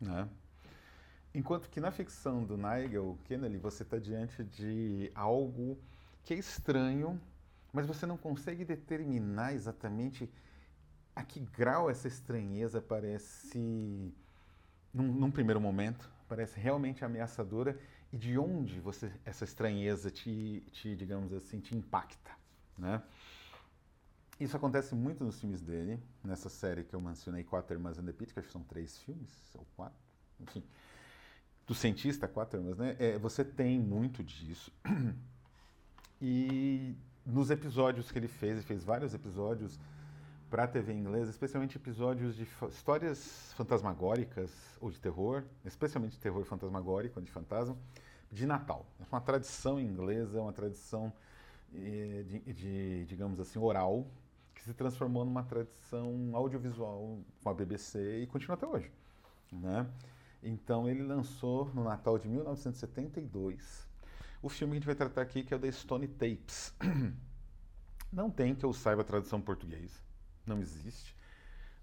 Né? 0.00 0.28
Enquanto 1.34 1.68
que 1.68 1.80
na 1.80 1.90
ficção 1.90 2.44
do 2.44 2.56
Nigel 2.56 3.18
Kennedy 3.24 3.58
você 3.58 3.82
está 3.82 3.98
diante 3.98 4.42
de 4.42 5.10
algo 5.14 5.78
que 6.24 6.34
é 6.34 6.36
estranho, 6.38 7.20
mas 7.72 7.86
você 7.86 8.06
não 8.06 8.16
consegue 8.16 8.64
determinar 8.64 9.52
exatamente 9.52 10.30
a 11.14 11.22
que 11.22 11.40
grau 11.40 11.90
essa 11.90 12.08
estranheza 12.08 12.80
parece, 12.80 14.14
num, 14.92 15.12
num 15.12 15.30
primeiro 15.30 15.60
momento, 15.60 16.10
parece 16.28 16.58
realmente 16.58 17.04
ameaçadora 17.04 17.78
e 18.12 18.16
de 18.16 18.38
onde 18.38 18.80
você 18.80 19.10
essa 19.24 19.44
estranheza 19.44 20.10
te, 20.10 20.62
te 20.72 20.94
digamos 20.96 21.32
assim, 21.32 21.60
te 21.60 21.76
impacta, 21.76 22.30
né? 22.78 23.02
Isso 24.38 24.56
acontece 24.56 24.94
muito 24.94 25.24
nos 25.24 25.40
filmes 25.40 25.62
dele, 25.62 25.98
nessa 26.22 26.50
série 26.50 26.84
que 26.84 26.94
eu 26.94 27.00
mencionei, 27.00 27.42
Quatro 27.42 27.74
Irmãs 27.74 27.98
and 27.98 28.04
the 28.04 28.12
Pit, 28.12 28.34
que 28.34 28.38
acho 28.38 28.48
que 28.48 28.52
são 28.52 28.62
três 28.62 28.98
filmes, 28.98 29.30
ou 29.54 29.66
quatro, 29.74 29.98
enfim. 30.40 30.62
Do 31.66 31.74
cientista, 31.74 32.28
Quatro 32.28 32.60
Irmãs, 32.60 32.76
né? 32.76 32.96
É, 32.98 33.18
você 33.18 33.44
tem 33.44 33.80
muito 33.80 34.22
disso. 34.22 34.72
E 36.18 36.96
nos 37.26 37.50
episódios 37.50 38.10
que 38.10 38.18
ele 38.18 38.26
fez, 38.26 38.52
ele 38.52 38.62
fez 38.62 38.82
vários 38.82 39.12
episódios 39.12 39.78
para 40.48 40.64
a 40.64 40.66
TV 40.66 40.94
inglesa, 40.94 41.30
especialmente 41.30 41.76
episódios 41.76 42.36
de 42.36 42.48
histórias 42.70 43.52
fantasmagóricas 43.54 44.50
ou 44.80 44.90
de 44.90 44.98
terror, 44.98 45.44
especialmente 45.62 46.18
terror 46.18 46.42
fantasmagórico, 46.44 47.20
de 47.20 47.30
fantasma, 47.30 47.76
de 48.32 48.46
Natal. 48.46 48.86
É 48.98 49.04
uma 49.12 49.20
tradição 49.20 49.78
inglesa, 49.78 50.40
uma 50.40 50.54
tradição 50.54 51.12
eh, 51.74 52.24
de, 52.26 52.38
de, 52.54 53.04
digamos 53.06 53.40
assim, 53.40 53.58
oral, 53.58 54.06
se 54.66 54.74
transformou 54.74 55.24
numa 55.24 55.44
tradição 55.44 56.32
audiovisual 56.34 57.20
com 57.42 57.48
a 57.48 57.54
BBC 57.54 58.22
e 58.22 58.26
continua 58.26 58.56
até 58.56 58.66
hoje. 58.66 58.90
Né? 59.52 59.86
Então 60.42 60.88
ele 60.88 61.04
lançou 61.04 61.72
no 61.72 61.84
Natal 61.84 62.18
de 62.18 62.28
1972 62.28 63.86
o 64.42 64.48
filme 64.48 64.72
que 64.72 64.76
a 64.76 64.80
gente 64.80 64.86
vai 64.86 64.94
tratar 64.96 65.22
aqui, 65.22 65.44
que 65.44 65.54
é 65.54 65.56
o 65.56 65.60
The 65.60 65.70
Stone 65.70 66.08
Tapes. 66.08 66.74
Não 68.12 68.28
tem 68.28 68.54
que 68.54 68.64
eu 68.64 68.72
saiba 68.72 69.02
a 69.02 69.04
tradução 69.04 69.40
português, 69.40 70.00
não 70.46 70.60
existe. 70.60 71.14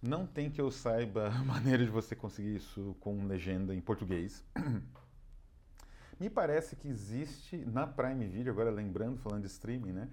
Não 0.01 0.25
tem 0.25 0.49
que 0.49 0.59
eu 0.59 0.71
saiba 0.71 1.27
a 1.35 1.43
maneira 1.43 1.83
de 1.83 1.91
você 1.91 2.15
conseguir 2.15 2.55
isso 2.55 2.95
com 3.01 3.25
legenda 3.25 3.75
em 3.75 3.81
português. 3.81 4.43
Me 6.19 6.29
parece 6.29 6.77
que 6.77 6.87
existe 6.87 7.57
na 7.57 7.85
Prime 7.85 8.25
Video, 8.25 8.53
agora 8.53 8.71
lembrando, 8.71 9.17
falando 9.17 9.41
de 9.41 9.47
streaming, 9.47 9.91
né? 9.91 10.09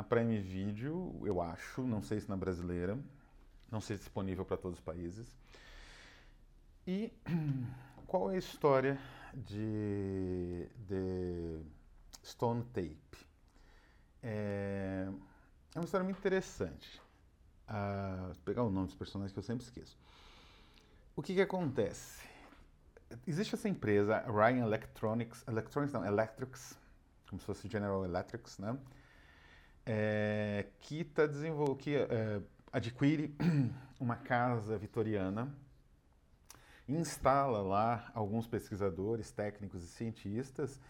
Na 0.00 0.04
Prime 0.04 0.40
Video, 0.40 1.20
eu 1.26 1.42
acho, 1.42 1.82
não 1.82 2.00
sei 2.00 2.18
se 2.18 2.26
na 2.26 2.34
brasileira, 2.34 2.98
não 3.70 3.82
sei 3.82 3.98
se 3.98 4.04
disponível 4.04 4.46
para 4.46 4.56
todos 4.56 4.78
os 4.78 4.82
países. 4.82 5.36
E 6.86 7.12
qual 8.06 8.30
é 8.30 8.36
a 8.36 8.38
história 8.38 8.98
de, 9.34 10.66
de 10.88 11.60
Stone 12.24 12.64
Tape? 12.72 13.26
É, 14.22 15.06
é 15.74 15.78
uma 15.78 15.84
história 15.84 16.02
muito 16.02 16.16
interessante. 16.16 16.98
Ah, 17.68 18.30
vou 18.32 18.42
pegar 18.42 18.62
o 18.62 18.70
nome 18.70 18.86
dos 18.86 18.96
personagens 18.96 19.34
que 19.34 19.38
eu 19.38 19.42
sempre 19.42 19.66
esqueço. 19.66 19.98
O 21.14 21.22
que, 21.22 21.34
que 21.34 21.42
acontece? 21.42 22.26
Existe 23.26 23.54
essa 23.54 23.68
empresa, 23.68 24.20
Ryan 24.20 24.64
Electronics, 24.64 25.46
Electronics 25.46 25.92
não, 25.92 26.06
Electrics, 26.06 26.74
como 27.28 27.38
se 27.38 27.44
fosse 27.44 27.68
General 27.68 28.02
Electrics, 28.02 28.56
né? 28.56 28.78
É, 29.86 30.66
que, 30.80 31.04
tá 31.04 31.26
desenvol... 31.26 31.76
que 31.76 31.96
é, 31.96 32.40
adquire 32.72 33.34
uma 33.98 34.16
casa 34.16 34.76
vitoriana, 34.78 35.52
instala 36.88 37.62
lá 37.62 38.10
alguns 38.14 38.46
pesquisadores, 38.46 39.30
técnicos 39.30 39.82
e 39.82 39.88
cientistas 39.88 40.80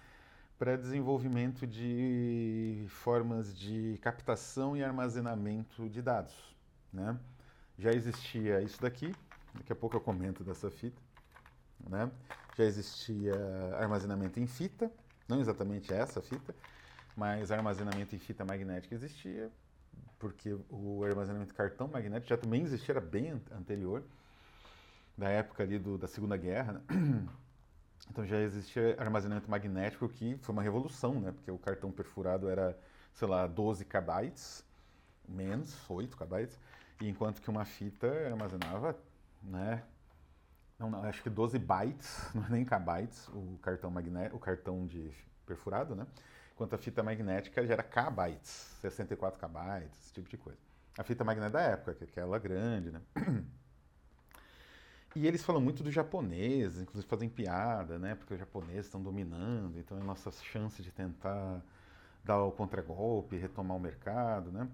para 0.59 0.77
desenvolvimento 0.77 1.67
de 1.67 2.85
formas 2.89 3.57
de 3.57 3.99
captação 4.03 4.77
e 4.77 4.85
armazenamento 4.85 5.89
de 5.89 6.03
dados. 6.03 6.35
Né? 6.93 7.19
Já 7.79 7.93
existia 7.93 8.61
isso 8.61 8.81
daqui, 8.81 9.15
daqui 9.55 9.73
a 9.73 9.77
pouco 9.77 9.97
eu 9.97 10.01
comento 10.01 10.45
dessa 10.45 10.71
fita. 10.71 11.01
Né? 11.89 12.11
Já 12.59 12.65
existia 12.65 13.35
armazenamento 13.79 14.39
em 14.39 14.47
fita, 14.47 14.93
não 15.27 15.41
exatamente 15.41 15.93
essa 15.95 16.21
fita, 16.21 16.55
mas 17.21 17.51
armazenamento 17.51 18.17
em 18.17 18.19
fita 18.19 18.47
magnética 18.47 18.95
existia, 18.95 19.51
porque 20.19 20.57
o 20.71 21.05
armazenamento 21.05 21.53
cartão 21.53 21.87
magnético 21.87 22.31
já 22.31 22.37
também 22.39 22.63
existia, 22.63 22.95
era 22.95 23.01
bem 23.01 23.39
anterior, 23.53 24.03
da 25.19 25.29
época 25.29 25.63
ali 25.63 25.79
do, 25.79 25.99
da 25.99 26.09
Segunda 26.09 26.39
Guerra, 26.39 26.73
né? 26.73 26.81
Então 28.11 28.27
já 28.27 28.41
existia 28.41 28.97
armazenamento 28.99 29.49
magnético 29.49 30.09
que 30.09 30.37
foi 30.39 30.53
uma 30.55 30.63
revolução, 30.63 31.21
né? 31.21 31.31
Porque 31.33 31.51
o 31.51 31.59
cartão 31.59 31.93
perfurado 31.93 32.49
era, 32.49 32.77
sei 33.13 33.29
lá, 33.29 33.47
12 33.47 33.85
KB, 33.85 34.33
menos 35.29 35.77
8 35.89 36.17
KB, 36.17 36.49
enquanto 37.03 37.43
que 37.43 37.51
uma 37.51 37.67
fita 37.67 38.09
armazenava, 38.27 38.99
né? 39.43 39.85
Não, 40.79 40.91
não, 40.91 41.05
acho 41.05 41.23
que 41.23 41.29
12 41.29 41.59
bytes, 41.59 42.31
não 42.35 42.47
é 42.47 42.49
nem 42.49 42.65
kbytes, 42.65 43.29
o 43.29 43.59
cartão 43.61 43.91
magnético, 43.91 44.37
o 44.39 44.41
cartão 44.41 44.87
de 44.87 45.13
perfurado, 45.45 45.95
né? 45.95 46.07
Enquanto 46.61 46.75
a 46.75 46.79
fita 46.79 47.03
magnética 47.03 47.67
gera 47.67 47.83
kbytes, 47.83 48.77
64 48.83 49.41
kbytes, 49.41 49.99
esse 49.99 50.13
tipo 50.13 50.29
de 50.29 50.37
coisa. 50.37 50.59
A 50.99 51.03
fita 51.03 51.25
magnética 51.25 51.59
da 51.59 51.63
época, 51.63 51.95
que 51.95 52.05
é 52.05 52.07
aquela 52.07 52.39
grande, 52.39 52.91
né? 52.93 53.01
E 55.17 55.27
eles 55.27 55.43
falam 55.43 55.61
muito 55.61 55.83
do 55.83 55.91
japonês, 55.91 56.79
inclusive 56.79 57.09
fazem 57.09 57.29
piada, 57.29 57.99
né? 57.99 58.15
Porque 58.15 58.33
os 58.33 58.39
japoneses 58.39 58.87
estão 58.87 59.03
dominando, 59.03 59.77
então 59.77 59.99
é 59.99 60.03
nossa 60.05 60.31
chance 60.31 60.81
de 60.81 60.93
tentar 60.93 61.61
dar 62.23 62.41
o 62.45 62.53
contragolpe, 62.53 63.37
retomar 63.37 63.77
o 63.77 63.81
mercado, 63.81 64.53
né? 64.53 64.69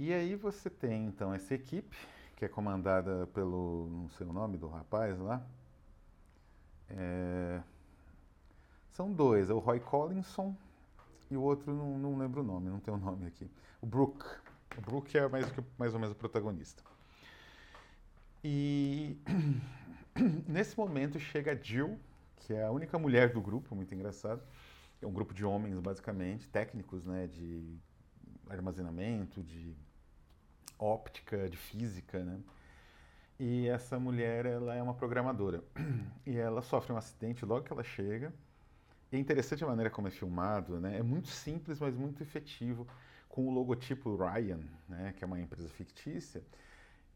E 0.00 0.12
aí 0.12 0.34
você 0.34 0.68
tem 0.68 1.04
então 1.06 1.32
essa 1.32 1.54
equipe, 1.54 1.96
que 2.34 2.44
é 2.44 2.48
comandada 2.48 3.28
pelo, 3.28 3.88
não 3.88 4.08
sei 4.08 4.26
o 4.26 4.32
nome 4.32 4.58
do 4.58 4.66
rapaz 4.66 5.16
lá. 5.16 5.40
É, 6.90 7.62
são 8.90 9.12
dois, 9.12 9.48
é 9.48 9.54
o 9.54 9.60
Roy 9.60 9.78
Collinson 9.78 10.56
e 11.30 11.36
o 11.36 11.42
outro 11.42 11.72
não, 11.72 11.98
não 11.98 12.18
lembro 12.18 12.40
o 12.40 12.44
nome, 12.44 12.68
não 12.68 12.80
tem 12.80 12.92
o 12.92 12.96
nome 12.96 13.26
aqui. 13.26 13.50
O 13.80 13.86
Brooke. 13.86 14.24
O 14.76 14.80
Brooke 14.80 15.16
é 15.16 15.28
mais, 15.28 15.46
mais 15.78 15.94
ou 15.94 16.00
menos 16.00 16.14
o 16.14 16.18
protagonista. 16.18 16.82
E 18.44 19.18
nesse 20.46 20.76
momento 20.76 21.18
chega 21.18 21.52
a 21.52 21.54
Jill, 21.54 21.98
que 22.36 22.52
é 22.52 22.64
a 22.64 22.70
única 22.70 22.98
mulher 22.98 23.32
do 23.32 23.40
grupo, 23.40 23.74
muito 23.74 23.94
engraçado. 23.94 24.42
É 25.00 25.06
um 25.06 25.12
grupo 25.12 25.34
de 25.34 25.44
homens, 25.44 25.78
basicamente, 25.80 26.48
técnicos, 26.48 27.04
né, 27.04 27.26
de 27.26 27.76
armazenamento, 28.48 29.42
de 29.42 29.74
óptica, 30.78 31.48
de 31.48 31.56
física, 31.56 32.24
né? 32.24 32.40
E 33.38 33.68
essa 33.68 33.98
mulher, 33.98 34.46
ela 34.46 34.74
é 34.74 34.82
uma 34.82 34.94
programadora. 34.94 35.62
E 36.26 36.36
ela 36.36 36.60
sofre 36.60 36.92
um 36.92 36.96
acidente 36.96 37.44
logo 37.44 37.64
que 37.64 37.72
ela 37.72 37.84
chega. 37.84 38.32
É 39.12 39.18
interessante 39.18 39.62
a 39.62 39.66
maneira 39.66 39.90
como 39.90 40.08
é 40.08 40.10
filmado, 40.10 40.80
né? 40.80 40.98
É 40.98 41.02
muito 41.02 41.28
simples, 41.28 41.78
mas 41.80 41.94
muito 41.94 42.22
efetivo, 42.22 42.86
com 43.28 43.46
o 43.48 43.50
logotipo 43.50 44.16
Ryan, 44.16 44.60
né? 44.88 45.12
Que 45.16 45.24
é 45.24 45.26
uma 45.26 45.40
empresa 45.40 45.68
fictícia. 45.68 46.42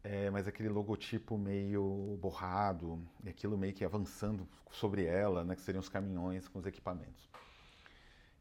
É, 0.02 0.30
mas 0.30 0.48
aquele 0.48 0.68
logotipo 0.68 1.36
meio 1.36 2.18
borrado, 2.20 2.98
e 3.22 3.28
aquilo 3.28 3.58
meio 3.58 3.74
que 3.74 3.84
avançando 3.84 4.48
sobre 4.70 5.04
ela, 5.04 5.44
né? 5.44 5.54
Que 5.56 5.62
seriam 5.62 5.80
os 5.80 5.88
caminhões 5.88 6.48
com 6.48 6.58
os 6.58 6.66
equipamentos. 6.66 7.28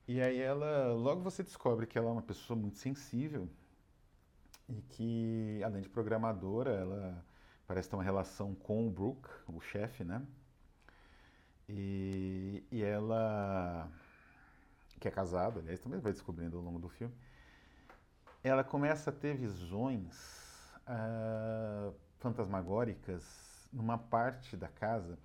E 0.07 0.21
aí 0.21 0.39
ela, 0.39 0.93
logo 0.93 1.21
você 1.21 1.43
descobre 1.43 1.85
que 1.85 1.97
ela 1.97 2.09
é 2.09 2.11
uma 2.11 2.21
pessoa 2.21 2.57
muito 2.57 2.77
sensível 2.77 3.47
e 4.67 4.81
que, 4.81 5.61
além 5.63 5.81
de 5.81 5.89
programadora, 5.89 6.71
ela 6.71 7.25
parece 7.67 7.89
ter 7.89 7.95
uma 7.95 8.03
relação 8.03 8.55
com 8.55 8.87
o 8.87 8.91
Brooke, 8.91 9.29
o 9.47 9.59
chefe, 9.61 10.03
né? 10.03 10.25
E, 11.69 12.63
e 12.71 12.83
ela, 12.83 13.87
que 14.99 15.07
é 15.07 15.11
casada, 15.11 15.59
aliás, 15.59 15.79
também 15.79 15.99
vai 15.99 16.11
descobrindo 16.11 16.57
ao 16.57 16.63
longo 16.63 16.79
do 16.79 16.89
filme, 16.89 17.13
ela 18.43 18.63
começa 18.63 19.11
a 19.11 19.13
ter 19.13 19.35
visões 19.35 20.73
uh, 20.87 21.93
fantasmagóricas 22.17 23.69
numa 23.71 23.97
parte 23.97 24.57
da 24.57 24.67
casa 24.67 25.17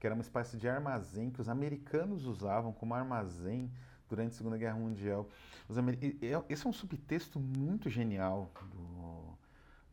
que 0.00 0.06
era 0.06 0.14
uma 0.14 0.22
espécie 0.22 0.56
de 0.56 0.66
armazém 0.66 1.30
que 1.30 1.42
os 1.42 1.48
americanos 1.48 2.24
usavam 2.24 2.72
como 2.72 2.94
armazém 2.94 3.70
durante 4.08 4.32
a 4.32 4.36
Segunda 4.38 4.56
Guerra 4.56 4.76
Mundial. 4.76 5.28
É, 5.68 6.52
Esse 6.52 6.66
é 6.66 6.68
um 6.68 6.72
subtexto 6.72 7.38
muito 7.38 7.90
genial 7.90 8.50
do, 8.72 9.38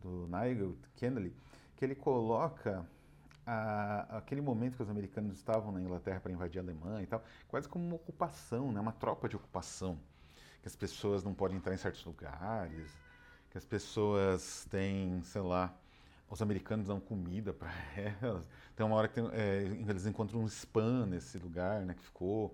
do 0.01 0.27
Nigel 0.27 0.77
Kennedy, 0.95 1.35
que 1.75 1.83
ele 1.83 1.93
coloca 1.93 2.87
a, 3.47 4.17
aquele 4.17 4.41
momento 4.41 4.75
que 4.75 4.83
os 4.83 4.89
americanos 4.89 5.37
estavam 5.37 5.71
na 5.71 5.79
Inglaterra 5.79 6.19
para 6.19 6.31
invadir 6.33 6.59
a 6.59 6.61
Alemanha 6.61 7.01
e 7.01 7.07
tal, 7.07 7.23
quase 7.47 7.69
como 7.69 7.85
uma 7.85 7.95
ocupação, 7.95 8.73
né? 8.73 8.79
uma 8.81 8.91
tropa 8.91 9.29
de 9.29 9.37
ocupação. 9.37 9.97
Que 10.61 10.67
as 10.67 10.75
pessoas 10.75 11.23
não 11.23 11.33
podem 11.33 11.57
entrar 11.57 11.73
em 11.73 11.77
certos 11.77 12.03
lugares, 12.03 12.91
que 13.49 13.57
as 13.57 13.63
pessoas 13.63 14.67
têm, 14.69 15.21
sei 15.23 15.41
lá, 15.41 15.73
os 16.29 16.41
americanos 16.41 16.87
dão 16.87 16.99
comida 16.99 17.53
para 17.53 17.71
elas. 18.21 18.45
Tem 18.75 18.85
uma 18.85 18.97
hora 18.97 19.07
que 19.07 19.15
tem, 19.15 19.25
é, 19.31 19.63
eles 19.87 20.05
encontram 20.05 20.41
um 20.41 20.45
spam 20.47 21.05
nesse 21.05 21.37
lugar 21.39 21.85
né, 21.85 21.93
que 21.93 22.03
ficou, 22.03 22.53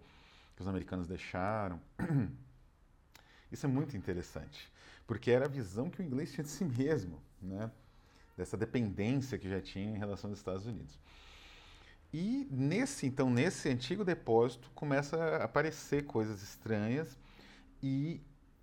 que 0.56 0.62
os 0.62 0.68
americanos 0.68 1.08
deixaram. 1.08 1.82
Isso 3.52 3.66
é 3.66 3.70
muito 3.70 3.98
interessante, 3.98 4.72
porque 5.08 5.32
era 5.32 5.46
a 5.46 5.48
visão 5.50 5.90
que 5.90 6.02
o 6.02 6.04
inglês 6.04 6.32
tinha 6.32 6.44
de 6.44 6.50
si 6.50 6.66
mesmo, 6.66 7.22
né? 7.42 7.72
Dessa 8.38 8.58
dependência 8.58 9.38
que 9.38 9.50
já 9.50 9.62
tinha 9.62 9.96
em 9.96 9.98
relação 9.98 10.30
aos 10.30 10.40
Estados 10.40 10.66
Unidos. 10.66 11.00
E 12.14 12.48
nesse, 12.52 13.08
então, 13.08 13.30
nesse 13.30 13.70
antigo 13.70 14.06
depósito 14.06 14.70
começa 14.76 15.18
a 15.18 15.44
aparecer 15.46 16.06
coisas 16.06 16.44
estranhas 16.44 17.18
e 17.82 18.22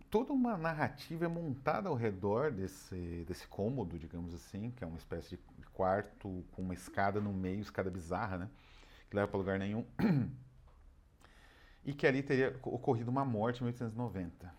toda 0.09 0.33
uma 0.33 0.57
narrativa 0.57 1.25
é 1.25 1.29
montada 1.29 1.89
ao 1.89 1.95
redor 1.95 2.53
desse, 2.53 3.25
desse 3.27 3.47
cômodo, 3.49 3.99
digamos 3.99 4.35
assim, 4.35 4.71
que 4.71 4.85
é 4.85 4.87
uma 4.87 4.99
espécie 4.99 5.31
de 5.31 5.67
quarto 5.73 6.45
com 6.53 6.63
uma 6.63 6.75
escada 6.75 7.21
no 7.21 7.33
meio, 7.33 7.61
escada 7.61 7.91
bizarra, 7.91 8.39
né? 8.39 8.51
Que 9.09 9.17
leva 9.17 9.29
para 9.29 9.39
lugar 9.39 9.59
nenhum. 9.59 9.85
e 11.85 11.93
que 11.93 12.07
ali 12.07 12.23
teria 12.23 12.57
ocorrido 12.63 13.11
uma 13.11 13.25
morte 13.25 13.61
em 13.61 13.65
1890. 13.65 14.55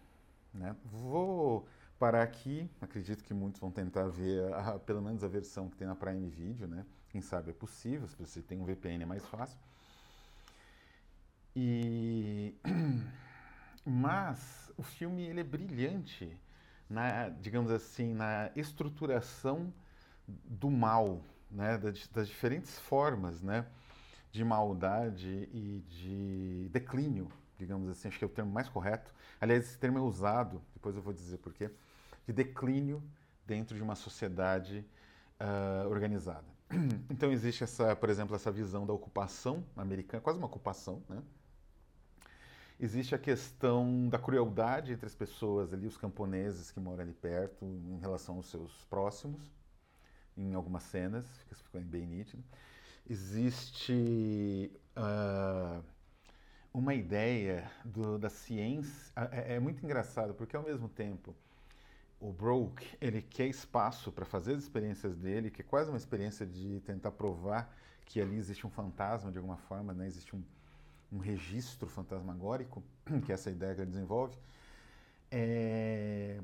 Né? 0.53 0.75
Vou 0.83 1.67
parar 2.01 2.23
aqui. 2.23 2.67
Acredito 2.81 3.23
que 3.23 3.31
muitos 3.31 3.61
vão 3.61 3.69
tentar 3.69 4.07
ver, 4.07 4.51
a, 4.55 4.79
pelo 4.79 5.03
menos 5.03 5.23
a 5.23 5.27
versão 5.27 5.69
que 5.69 5.77
tem 5.77 5.87
na 5.87 5.95
Prime 5.95 6.27
Video, 6.29 6.67
né? 6.67 6.83
Quem 7.09 7.21
sabe 7.21 7.51
é 7.51 7.53
possível, 7.53 8.07
se 8.07 8.15
você 8.17 8.41
tem 8.41 8.59
um 8.59 8.65
VPN 8.65 9.03
é 9.03 9.05
mais 9.05 9.23
fácil. 9.23 9.59
E 11.55 12.55
mas 13.85 14.71
o 14.75 14.81
filme 14.81 15.21
ele 15.27 15.41
é 15.41 15.43
brilhante 15.43 16.35
na, 16.89 17.29
digamos 17.29 17.69
assim, 17.69 18.15
na 18.15 18.49
estruturação 18.55 19.71
do 20.27 20.71
mal, 20.71 21.21
né? 21.51 21.77
Das, 21.77 22.07
das 22.07 22.27
diferentes 22.27 22.79
formas, 22.79 23.43
né? 23.43 23.67
De 24.31 24.43
maldade 24.43 25.47
e 25.53 25.83
de 25.87 26.67
declínio, 26.71 27.31
digamos 27.59 27.87
assim, 27.89 28.07
acho 28.07 28.17
que 28.17 28.23
é 28.23 28.27
o 28.27 28.31
termo 28.31 28.51
mais 28.51 28.67
correto. 28.67 29.13
Aliás, 29.39 29.65
esse 29.65 29.77
termo 29.77 29.99
é 29.99 30.01
usado, 30.01 30.63
depois 30.73 30.95
eu 30.95 31.01
vou 31.03 31.13
dizer 31.13 31.37
por 31.37 31.53
quê 31.53 31.69
de 32.25 32.33
declínio 32.33 33.03
dentro 33.45 33.75
de 33.75 33.83
uma 33.83 33.95
sociedade 33.95 34.85
uh, 35.39 35.89
organizada. 35.89 36.45
Então 37.09 37.31
existe 37.31 37.63
essa, 37.63 37.95
por 37.95 38.09
exemplo, 38.09 38.35
essa 38.35 38.51
visão 38.51 38.85
da 38.85 38.93
ocupação 38.93 39.63
americana, 39.75 40.21
quase 40.21 40.37
uma 40.37 40.47
ocupação, 40.47 41.03
né? 41.09 41.21
Existe 42.79 43.13
a 43.13 43.19
questão 43.19 44.09
da 44.09 44.17
crueldade 44.17 44.91
entre 44.91 45.05
as 45.05 45.13
pessoas 45.13 45.71
ali, 45.71 45.85
os 45.85 45.97
camponeses 45.97 46.71
que 46.71 46.79
moram 46.79 47.03
ali 47.03 47.13
perto, 47.13 47.63
em 47.63 47.99
relação 47.99 48.37
aos 48.37 48.47
seus 48.47 48.85
próximos, 48.85 49.39
em 50.35 50.55
algumas 50.55 50.81
cenas, 50.81 51.27
fica 51.47 51.79
bem 51.79 52.07
nítido. 52.07 52.43
Existe 53.07 54.71
uh, 54.97 55.83
uma 56.73 56.95
ideia 56.95 57.69
do, 57.85 58.17
da 58.17 58.31
ciência, 58.31 59.13
é, 59.31 59.55
é 59.55 59.59
muito 59.59 59.83
engraçado, 59.85 60.33
porque 60.33 60.55
ao 60.55 60.63
mesmo 60.63 60.89
tempo 60.89 61.35
o 62.21 62.31
Broke, 62.31 62.85
ele 63.01 63.21
quer 63.21 63.47
espaço 63.47 64.11
para 64.11 64.23
fazer 64.23 64.53
as 64.53 64.61
experiências 64.61 65.17
dele, 65.17 65.49
que 65.49 65.61
é 65.61 65.65
quase 65.65 65.89
uma 65.89 65.97
experiência 65.97 66.45
de 66.45 66.79
tentar 66.81 67.11
provar 67.11 67.75
que 68.05 68.21
ali 68.21 68.37
existe 68.37 68.65
um 68.65 68.69
fantasma 68.69 69.31
de 69.31 69.39
alguma 69.39 69.57
forma, 69.57 69.91
né? 69.91 70.05
existe 70.05 70.35
um, 70.35 70.43
um 71.11 71.17
registro 71.17 71.89
fantasmagórico, 71.89 72.83
que 73.25 73.31
é 73.31 73.33
essa 73.33 73.49
ideia 73.49 73.73
que 73.73 73.81
ele 73.81 73.89
desenvolve, 73.89 74.37
é... 75.31 76.39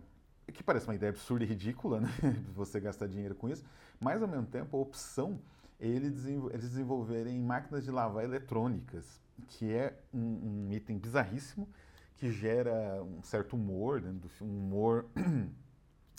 que 0.52 0.63
parece 0.63 0.88
uma 0.88 0.96
ideia 0.96 1.12
absurda 1.12 1.44
e 1.46 1.48
ridícula, 1.48 2.02
né? 2.02 2.10
você 2.56 2.80
gastar 2.80 3.08
dinheiro 3.08 3.36
com 3.36 3.48
isso, 3.48 3.63
mas 4.00 4.22
ao 4.22 4.28
mesmo 4.28 4.48
tempo 4.48 4.78
a 4.78 4.80
opção 4.80 5.40
é 5.80 5.88
eles 5.88 6.24
desenvolverem 6.24 7.40
máquinas 7.40 7.84
de 7.84 7.92
lavar 7.92 8.24
eletrônicas, 8.24 9.22
que 9.48 9.72
é 9.72 9.96
um, 10.12 10.70
um 10.70 10.74
item 10.74 10.98
bizarríssimo, 10.98 11.70
que 12.16 12.32
gera 12.32 13.04
um 13.04 13.22
certo 13.22 13.56
humor, 13.56 14.02
né? 14.02 14.16
um 14.42 14.46
humor 14.46 15.06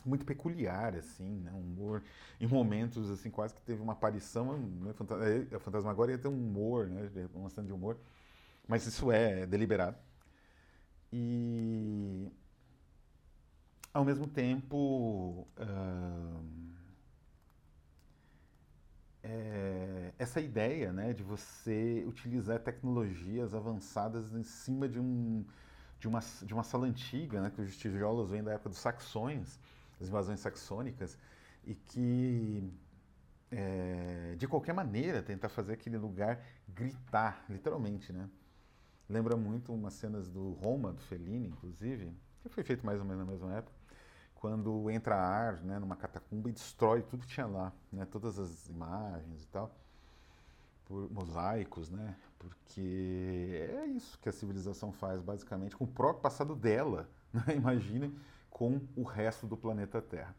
muito 0.08 0.24
peculiar, 0.24 0.94
assim, 0.96 1.40
né? 1.40 1.52
Um 1.52 1.60
humor 1.60 2.02
em 2.40 2.46
momentos, 2.46 3.10
assim, 3.10 3.30
quase 3.30 3.54
que 3.54 3.62
teve 3.62 3.82
uma 3.82 3.92
aparição, 3.92 4.58
né? 4.58 4.94
É, 5.52 5.56
a 5.56 5.60
Fantasma 5.60 5.90
agora 5.90 6.12
ia 6.12 6.18
ter 6.18 6.28
um 6.28 6.32
humor, 6.34 6.88
né? 6.88 7.10
Uma 7.34 7.50
cena 7.50 7.66
de 7.66 7.72
humor, 7.72 7.96
mas 8.68 8.86
isso 8.86 9.12
é 9.12 9.46
deliberado. 9.46 9.96
E, 11.12 12.30
ao 13.92 14.04
mesmo 14.04 14.26
tempo, 14.26 15.46
é, 19.22 20.12
essa 20.18 20.40
ideia, 20.40 20.92
né? 20.92 21.12
De 21.12 21.22
você 21.22 22.04
utilizar 22.06 22.60
tecnologias 22.60 23.54
avançadas 23.54 24.34
em 24.34 24.42
cima 24.42 24.88
de 24.88 24.98
um 25.00 25.44
de 26.00 26.06
uma, 26.08 26.20
de 26.42 26.54
uma 26.54 26.62
sala 26.62 26.86
antiga, 26.86 27.40
né, 27.40 27.50
que 27.50 27.60
os 27.60 27.76
tijolos 27.76 28.30
vêm 28.30 28.42
da 28.42 28.52
época 28.52 28.68
dos 28.70 28.78
saxões, 28.78 29.58
as 30.00 30.08
invasões 30.08 30.40
saxônicas, 30.40 31.18
e 31.64 31.74
que, 31.74 32.72
é, 33.50 34.34
de 34.36 34.46
qualquer 34.46 34.72
maneira, 34.72 35.22
tenta 35.22 35.48
fazer 35.48 35.74
aquele 35.74 35.98
lugar 35.98 36.42
gritar, 36.68 37.44
literalmente, 37.48 38.12
né? 38.12 38.28
Lembra 39.08 39.36
muito 39.36 39.72
umas 39.72 39.94
cenas 39.94 40.28
do 40.28 40.52
Roma, 40.52 40.92
do 40.92 41.00
Fellini, 41.00 41.48
inclusive, 41.48 42.12
que 42.42 42.48
foi 42.48 42.62
feito 42.62 42.84
mais 42.84 42.98
ou 43.00 43.06
menos 43.06 43.24
na 43.24 43.30
mesma 43.32 43.54
época, 43.54 43.76
quando 44.34 44.90
entra 44.90 45.16
ar 45.16 45.60
né, 45.62 45.78
numa 45.78 45.96
catacumba 45.96 46.48
e 46.48 46.52
destrói 46.52 47.02
tudo 47.02 47.26
que 47.26 47.28
tinha 47.28 47.46
lá, 47.46 47.72
né, 47.92 48.04
todas 48.04 48.38
as 48.38 48.68
imagens 48.68 49.42
e 49.44 49.46
tal, 49.48 49.74
por 50.84 51.10
mosaicos, 51.10 51.90
né, 51.90 52.16
porque 52.38 53.68
é 53.70 53.86
isso 53.86 54.18
que 54.18 54.28
a 54.28 54.32
civilização 54.32 54.92
faz, 54.92 55.20
basicamente, 55.20 55.76
com 55.76 55.84
o 55.84 55.88
próprio 55.88 56.22
passado 56.22 56.54
dela. 56.54 57.08
Né? 57.30 57.56
Com 58.58 58.80
o 58.96 59.04
resto 59.04 59.46
do 59.46 59.56
planeta 59.56 60.02
Terra. 60.02 60.34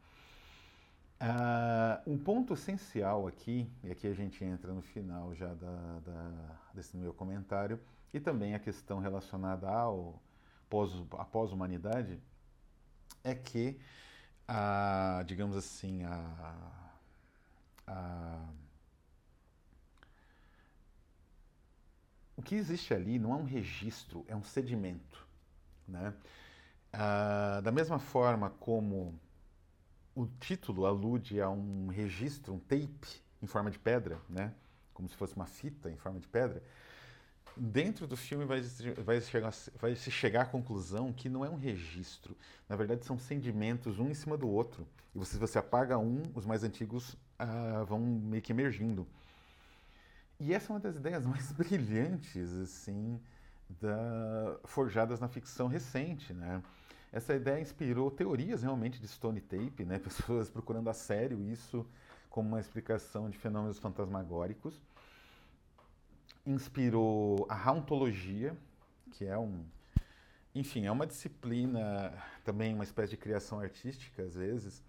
Uh, 1.22 2.12
um 2.12 2.18
ponto 2.18 2.54
essencial 2.54 3.26
aqui, 3.26 3.72
e 3.82 3.90
aqui 3.90 4.08
a 4.08 4.14
gente 4.14 4.44
entra 4.44 4.74
no 4.74 4.82
final 4.82 5.34
já 5.34 5.54
da, 5.54 6.00
da, 6.00 6.60
desse 6.74 6.98
meu 6.98 7.14
comentário, 7.14 7.80
e 8.14 8.20
também 8.20 8.54
a 8.54 8.60
questão 8.60 9.00
relacionada 9.00 9.70
ao 9.70 10.22
pós, 10.70 10.92
à 11.18 11.24
pós-humanidade, 11.24 12.20
é 13.24 13.34
que, 13.34 13.80
digamos 15.26 15.56
assim, 15.56 16.04
a, 16.04 16.92
a, 17.88 18.50
o 22.36 22.42
que 22.42 22.56
existe 22.56 22.94
ali 22.94 23.18
não 23.18 23.32
é 23.32 23.36
um 23.36 23.46
registro, 23.46 24.26
é 24.28 24.36
um 24.36 24.44
sedimento. 24.44 25.26
Né? 25.88 26.14
Ah, 26.92 27.62
da 27.64 27.72
mesma 27.72 28.00
forma 28.00 28.50
como 28.60 29.20
o 30.16 30.26
título 30.40 30.86
alude 30.86 31.40
a 31.42 31.50
um 31.50 31.88
registro, 31.88 32.54
um 32.54 32.60
tape 32.60 33.22
em 33.42 33.48
forma 33.48 33.72
de 33.72 33.80
pedra, 33.80 34.20
né? 34.28 34.54
como 35.00 35.08
se 35.08 35.16
fosse 35.16 35.34
uma 35.34 35.46
fita 35.46 35.90
em 35.90 35.96
forma 35.96 36.20
de 36.20 36.28
pedra, 36.28 36.62
dentro 37.56 38.06
do 38.06 38.18
filme 38.18 38.44
vai, 38.44 38.62
vai, 38.98 39.22
chegar, 39.22 39.54
vai 39.80 39.96
se 39.96 40.12
chegar 40.12 40.42
à 40.42 40.46
conclusão 40.46 41.14
que 41.14 41.30
não 41.30 41.46
é 41.46 41.50
um 41.50 41.56
registro. 41.56 42.36
Na 42.68 42.76
verdade, 42.76 43.06
são 43.06 43.18
sedimentos 43.18 43.98
um 43.98 44.10
em 44.10 44.14
cima 44.14 44.36
do 44.36 44.50
outro. 44.50 44.86
E 45.16 45.26
se 45.26 45.38
você 45.38 45.58
apaga 45.58 45.98
um, 45.98 46.22
os 46.36 46.46
mais 46.46 46.66
antigos 46.66 47.16
ah, 47.38 47.86
vão 47.88 48.00
meio 48.00 48.42
que 48.42 48.52
emergindo. 48.52 49.08
E 50.38 50.54
essa 50.54 50.72
é 50.72 50.72
uma 50.74 50.82
das 50.82 50.98
ideias 50.98 51.26
mais 51.26 51.50
brilhantes, 51.54 52.54
assim, 52.58 53.22
da, 53.70 54.60
forjadas 54.66 55.22
na 55.22 55.30
ficção 55.30 55.68
recente, 55.68 56.34
né? 56.34 56.62
Essa 57.12 57.34
ideia 57.34 57.60
inspirou 57.60 58.12
teorias 58.12 58.62
realmente 58.62 59.00
de 59.00 59.08
Stone 59.08 59.42
Tape, 59.42 59.86
né? 59.86 59.98
Pessoas 60.00 60.50
procurando 60.50 60.90
a 60.90 60.94
sério 60.94 61.42
isso 61.44 61.86
como 62.30 62.50
uma 62.50 62.60
explicação 62.60 63.30
de 63.30 63.38
fenômenos 63.38 63.80
fantasmagóricos. 63.80 64.80
Inspirou 66.46 67.46
a 67.50 67.70
hauntologia, 67.70 68.56
que 69.12 69.26
é 69.26 69.38
um, 69.38 69.66
enfim, 70.54 70.86
é 70.86 70.92
uma 70.92 71.08
disciplina 71.08 72.14
também 72.44 72.74
uma 72.74 72.84
espécie 72.84 73.12
de 73.12 73.18
criação 73.18 73.60
artística 73.60 74.24
às 74.24 74.36
vezes 74.36 74.84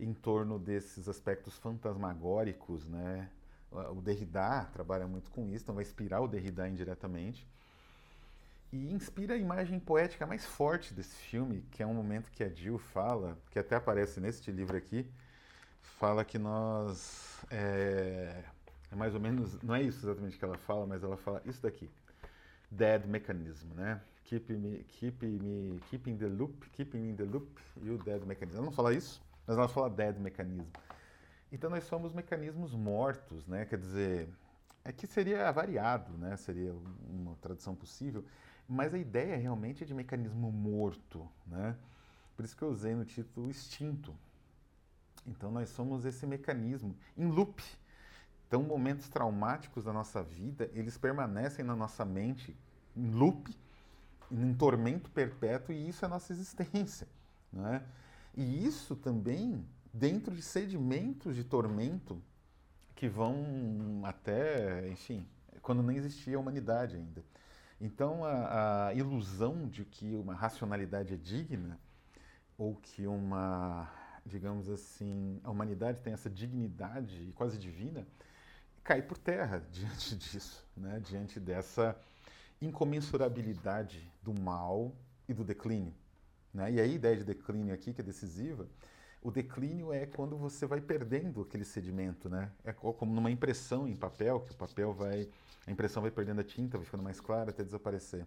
em 0.00 0.12
torno 0.12 0.58
desses 0.58 1.08
aspectos 1.08 1.58
fantasmagóricos, 1.58 2.86
né? 2.86 3.28
O 3.70 4.00
Derrida 4.00 4.64
trabalha 4.72 5.06
muito 5.06 5.30
com 5.30 5.46
isso, 5.48 5.64
então 5.64 5.74
vai 5.74 5.84
inspirar 5.84 6.20
o 6.20 6.28
Derrida 6.28 6.68
indiretamente. 6.68 7.46
E 8.70 8.92
inspira 8.92 9.34
a 9.34 9.36
imagem 9.36 9.80
poética 9.80 10.26
mais 10.26 10.44
forte 10.44 10.92
desse 10.92 11.16
filme, 11.16 11.64
que 11.70 11.82
é 11.82 11.86
um 11.86 11.94
momento 11.94 12.30
que 12.30 12.44
a 12.44 12.48
Jill 12.48 12.78
fala, 12.78 13.38
que 13.50 13.58
até 13.58 13.76
aparece 13.76 14.20
neste 14.20 14.50
livro 14.50 14.76
aqui, 14.76 15.10
fala 15.98 16.24
que 16.24 16.38
nós. 16.38 17.44
É, 17.50 18.44
é 18.90 18.94
mais 18.94 19.14
ou 19.14 19.20
menos. 19.20 19.60
Não 19.62 19.74
é 19.74 19.82
isso 19.82 20.04
exatamente 20.04 20.38
que 20.38 20.44
ela 20.44 20.58
fala, 20.58 20.86
mas 20.86 21.02
ela 21.02 21.16
fala 21.16 21.40
isso 21.46 21.62
daqui. 21.62 21.88
Dead 22.70 23.06
mechanism, 23.06 23.68
né? 23.74 24.00
Keep 24.24 24.52
me, 24.52 24.84
keep 24.84 25.26
me, 25.26 25.80
keeping 25.88 26.16
the 26.18 26.26
loop, 26.26 26.68
keeping 26.72 27.08
in 27.10 27.16
the 27.16 27.24
loop, 27.24 27.48
e 27.82 27.88
o 27.88 27.96
dead 27.96 28.22
mechanism. 28.26 28.58
Ela 28.58 28.66
não 28.66 28.72
fala 28.72 28.92
isso, 28.92 29.22
mas 29.46 29.56
ela 29.56 29.68
fala 29.68 29.88
dead 29.88 30.18
mechanism. 30.18 30.66
Então 31.50 31.70
nós 31.70 31.84
somos 31.84 32.12
mecanismos 32.12 32.74
mortos, 32.74 33.46
né? 33.46 33.64
Quer 33.64 33.78
dizer, 33.78 34.28
é 34.84 34.92
que 34.92 35.06
seria 35.06 35.50
variado, 35.50 36.12
né? 36.18 36.36
Seria 36.36 36.74
uma 37.08 37.34
tradução 37.36 37.74
possível, 37.74 38.22
mas 38.68 38.92
a 38.92 38.98
ideia 38.98 39.36
realmente 39.36 39.82
é 39.82 39.86
de 39.86 39.94
mecanismo 39.94 40.52
morto, 40.52 41.26
né? 41.46 41.74
Por 42.36 42.44
isso 42.44 42.56
que 42.56 42.62
eu 42.62 42.68
usei 42.68 42.94
no 42.94 43.04
título 43.04 43.50
extinto. 43.50 44.14
Então 45.26 45.50
nós 45.50 45.70
somos 45.70 46.04
esse 46.04 46.26
mecanismo 46.26 46.94
em 47.16 47.26
loop. 47.26 47.62
Então 48.46 48.62
momentos 48.62 49.08
traumáticos 49.08 49.84
da 49.84 49.92
nossa 49.92 50.22
vida, 50.22 50.70
eles 50.72 50.96
permanecem 50.98 51.64
na 51.64 51.74
nossa 51.74 52.04
mente 52.04 52.56
em 52.94 53.10
loop, 53.10 53.54
em 54.30 54.54
tormento 54.54 55.10
perpétuo 55.10 55.74
e 55.74 55.88
isso 55.88 56.04
é 56.04 56.06
a 56.06 56.10
nossa 56.10 56.32
existência, 56.32 57.08
né? 57.52 57.82
E 58.36 58.64
isso 58.64 58.94
também 58.94 59.66
dentro 59.92 60.34
de 60.34 60.42
sedimentos 60.42 61.34
de 61.34 61.44
tormento 61.44 62.22
que 62.94 63.08
vão 63.08 64.02
até, 64.04 64.88
enfim, 64.88 65.26
quando 65.62 65.82
nem 65.82 65.96
existia 65.96 66.36
a 66.36 66.40
humanidade 66.40 66.96
ainda. 66.96 67.24
Então, 67.80 68.24
a, 68.24 68.88
a, 68.88 68.94
ilusão 68.94 69.68
de 69.68 69.84
que 69.84 70.16
uma 70.16 70.34
racionalidade 70.34 71.14
é 71.14 71.16
digna, 71.16 71.78
ou 72.56 72.74
que 72.74 73.06
uma, 73.06 73.88
digamos 74.26 74.68
assim, 74.68 75.40
a 75.44 75.50
humanidade 75.50 76.00
tem 76.00 76.12
essa 76.12 76.28
dignidade 76.28 77.32
quase 77.36 77.56
divina, 77.56 78.04
cai 78.82 79.00
por 79.00 79.16
terra 79.16 79.62
diante 79.70 80.16
disso, 80.16 80.66
né? 80.76 81.00
diante 81.00 81.38
dessa 81.38 81.96
incomensurabilidade 82.60 84.10
do 84.22 84.34
mal 84.34 84.92
e 85.28 85.32
do 85.32 85.44
declínio. 85.44 85.94
Né? 86.52 86.72
E 86.72 86.80
a 86.80 86.86
ideia 86.86 87.16
de 87.16 87.24
declínio 87.24 87.72
aqui, 87.72 87.92
que 87.92 88.00
é 88.00 88.04
decisiva, 88.04 88.66
o 89.22 89.30
declínio 89.30 89.92
é 89.92 90.06
quando 90.06 90.36
você 90.36 90.66
vai 90.66 90.80
perdendo 90.80 91.42
aquele 91.42 91.64
sedimento, 91.64 92.28
né? 92.28 92.50
É 92.64 92.72
como 92.72 93.12
numa 93.12 93.30
impressão 93.30 93.88
em 93.88 93.96
papel, 93.96 94.40
que 94.40 94.52
o 94.52 94.56
papel 94.56 94.92
vai, 94.92 95.28
a 95.66 95.70
impressão 95.70 96.00
vai 96.00 96.10
perdendo 96.10 96.40
a 96.40 96.44
tinta, 96.44 96.78
vai 96.78 96.84
ficando 96.84 97.02
mais 97.02 97.20
clara 97.20 97.50
até 97.50 97.64
desaparecer. 97.64 98.26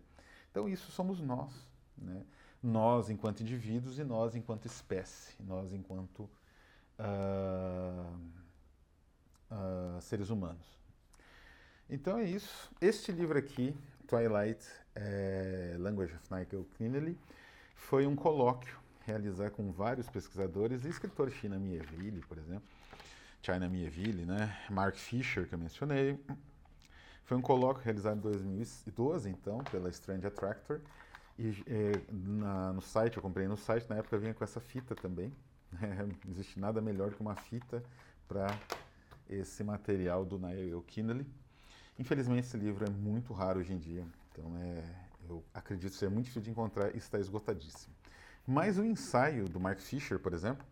Então 0.51 0.67
isso 0.67 0.91
somos 0.91 1.21
nós, 1.21 1.51
né? 1.97 2.23
Nós 2.62 3.10
enquanto 3.10 3.41
indivíduos 3.41 3.97
e 3.97 4.04
nós 4.04 4.36
enquanto 4.36 4.65
espécie, 4.65 5.36
nós 5.41 5.73
enquanto 5.73 6.30
uh, 6.99 8.15
uh, 9.49 10.01
seres 10.01 10.30
humanos. 10.30 10.65
Então 11.89 12.17
é 12.17 12.25
isso. 12.25 12.71
Este 12.80 13.12
livro 13.12 13.38
aqui, 13.38 13.75
Twilight 14.08 14.65
é, 14.95 15.75
Language 15.80 16.13
of 16.13 16.34
Nigel 16.34 16.65
Kennedy, 16.77 17.17
foi 17.75 18.06
um 18.06 18.15
colóquio 18.15 18.81
realizar 19.06 19.50
com 19.52 19.72
vários 19.72 20.10
pesquisadores 20.10 20.86
e 20.86 20.90
escritores, 20.90 21.34
China 21.36 21.58
Mieville, 21.58 22.22
por 22.22 22.38
exemplo, 22.38 22.68
China 23.42 23.68
Mieville, 23.68 24.26
né? 24.26 24.56
Mark 24.70 24.96
Fisher, 24.96 25.48
que 25.48 25.54
eu 25.54 25.60
mencionei. 25.60 26.20
Foi 27.26 27.38
um 27.38 27.42
colóquio 27.42 27.84
realizado 27.84 28.18
em 28.18 28.22
2012, 28.22 29.30
então, 29.30 29.60
pela 29.66 29.90
Strange 29.90 30.28
Attractor. 30.28 30.80
E 31.40 31.64
é, 31.66 32.02
na, 32.12 32.74
no 32.74 32.82
site, 32.82 33.18
eu 33.18 33.24
comprei 33.24 33.48
no 33.48 33.58
site, 33.58 33.90
na 33.90 33.96
época 33.96 34.18
vinha 34.18 34.34
com 34.34 34.44
essa 34.44 34.60
fita 34.60 34.96
também. 34.96 35.34
Né? 35.72 36.06
Não 36.26 36.32
existe 36.32 36.60
nada 36.60 36.82
melhor 36.82 37.14
que 37.14 37.22
uma 37.22 37.36
fita 37.36 37.82
para 38.28 38.48
esse 39.30 39.64
material 39.64 40.26
do 40.26 40.38
Niall 40.38 40.82
Kinley. 40.84 41.26
Infelizmente, 41.98 42.48
esse 42.48 42.58
livro 42.58 42.86
é 42.86 42.90
muito 42.90 43.34
raro 43.34 43.60
hoje 43.60 43.74
em 43.74 43.78
dia, 43.78 44.06
então 44.32 44.58
é, 44.58 44.84
eu 45.30 45.44
acredito 45.54 45.96
ser 45.96 46.10
muito 46.10 46.26
difícil 46.26 46.42
de 46.42 46.52
encontrar 46.52 46.94
e 46.94 46.98
está 46.98 47.20
esgotadíssimo. 47.20 47.94
Mas 48.52 48.78
o 48.78 48.84
ensaio 48.84 49.48
do 49.48 49.62
Mark 49.62 49.80
Fisher, 49.80 50.20
por 50.20 50.34
exemplo, 50.34 50.68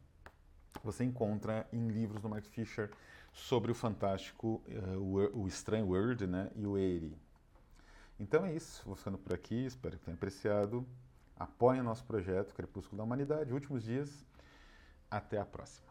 você 0.84 1.06
encontra 1.06 1.66
em 1.72 1.88
livros 1.88 2.22
do 2.22 2.28
Mark 2.28 2.44
Fisher 2.44 2.92
sobre 3.32 3.72
o 3.72 3.76
fantástico, 3.76 4.62
uh, 4.68 4.98
o, 4.98 5.44
o, 5.44 5.48
Estranho 5.48 5.88
World 5.88 6.28
né, 6.28 6.52
e 6.58 6.66
o 6.66 6.78
Eri. 6.78 7.18
Então 8.20 8.46
é 8.46 8.54
isso, 8.54 8.84
vou 8.86 8.98
ficando 8.98 9.18
por 9.18 9.34
aqui, 9.34 9.66
espero 9.66 9.98
que 9.98 10.04
tenham 10.04 10.18
apreciado. 10.18 10.86
Apoiem 11.38 11.82
nosso 11.82 12.04
projeto 12.04 12.54
Crepúsculo 12.54 12.98
da 12.98 13.04
Humanidade, 13.06 13.54
últimos 13.54 13.82
dias. 13.82 14.26
Até 15.10 15.40
a 15.40 15.46
próxima. 15.46 15.89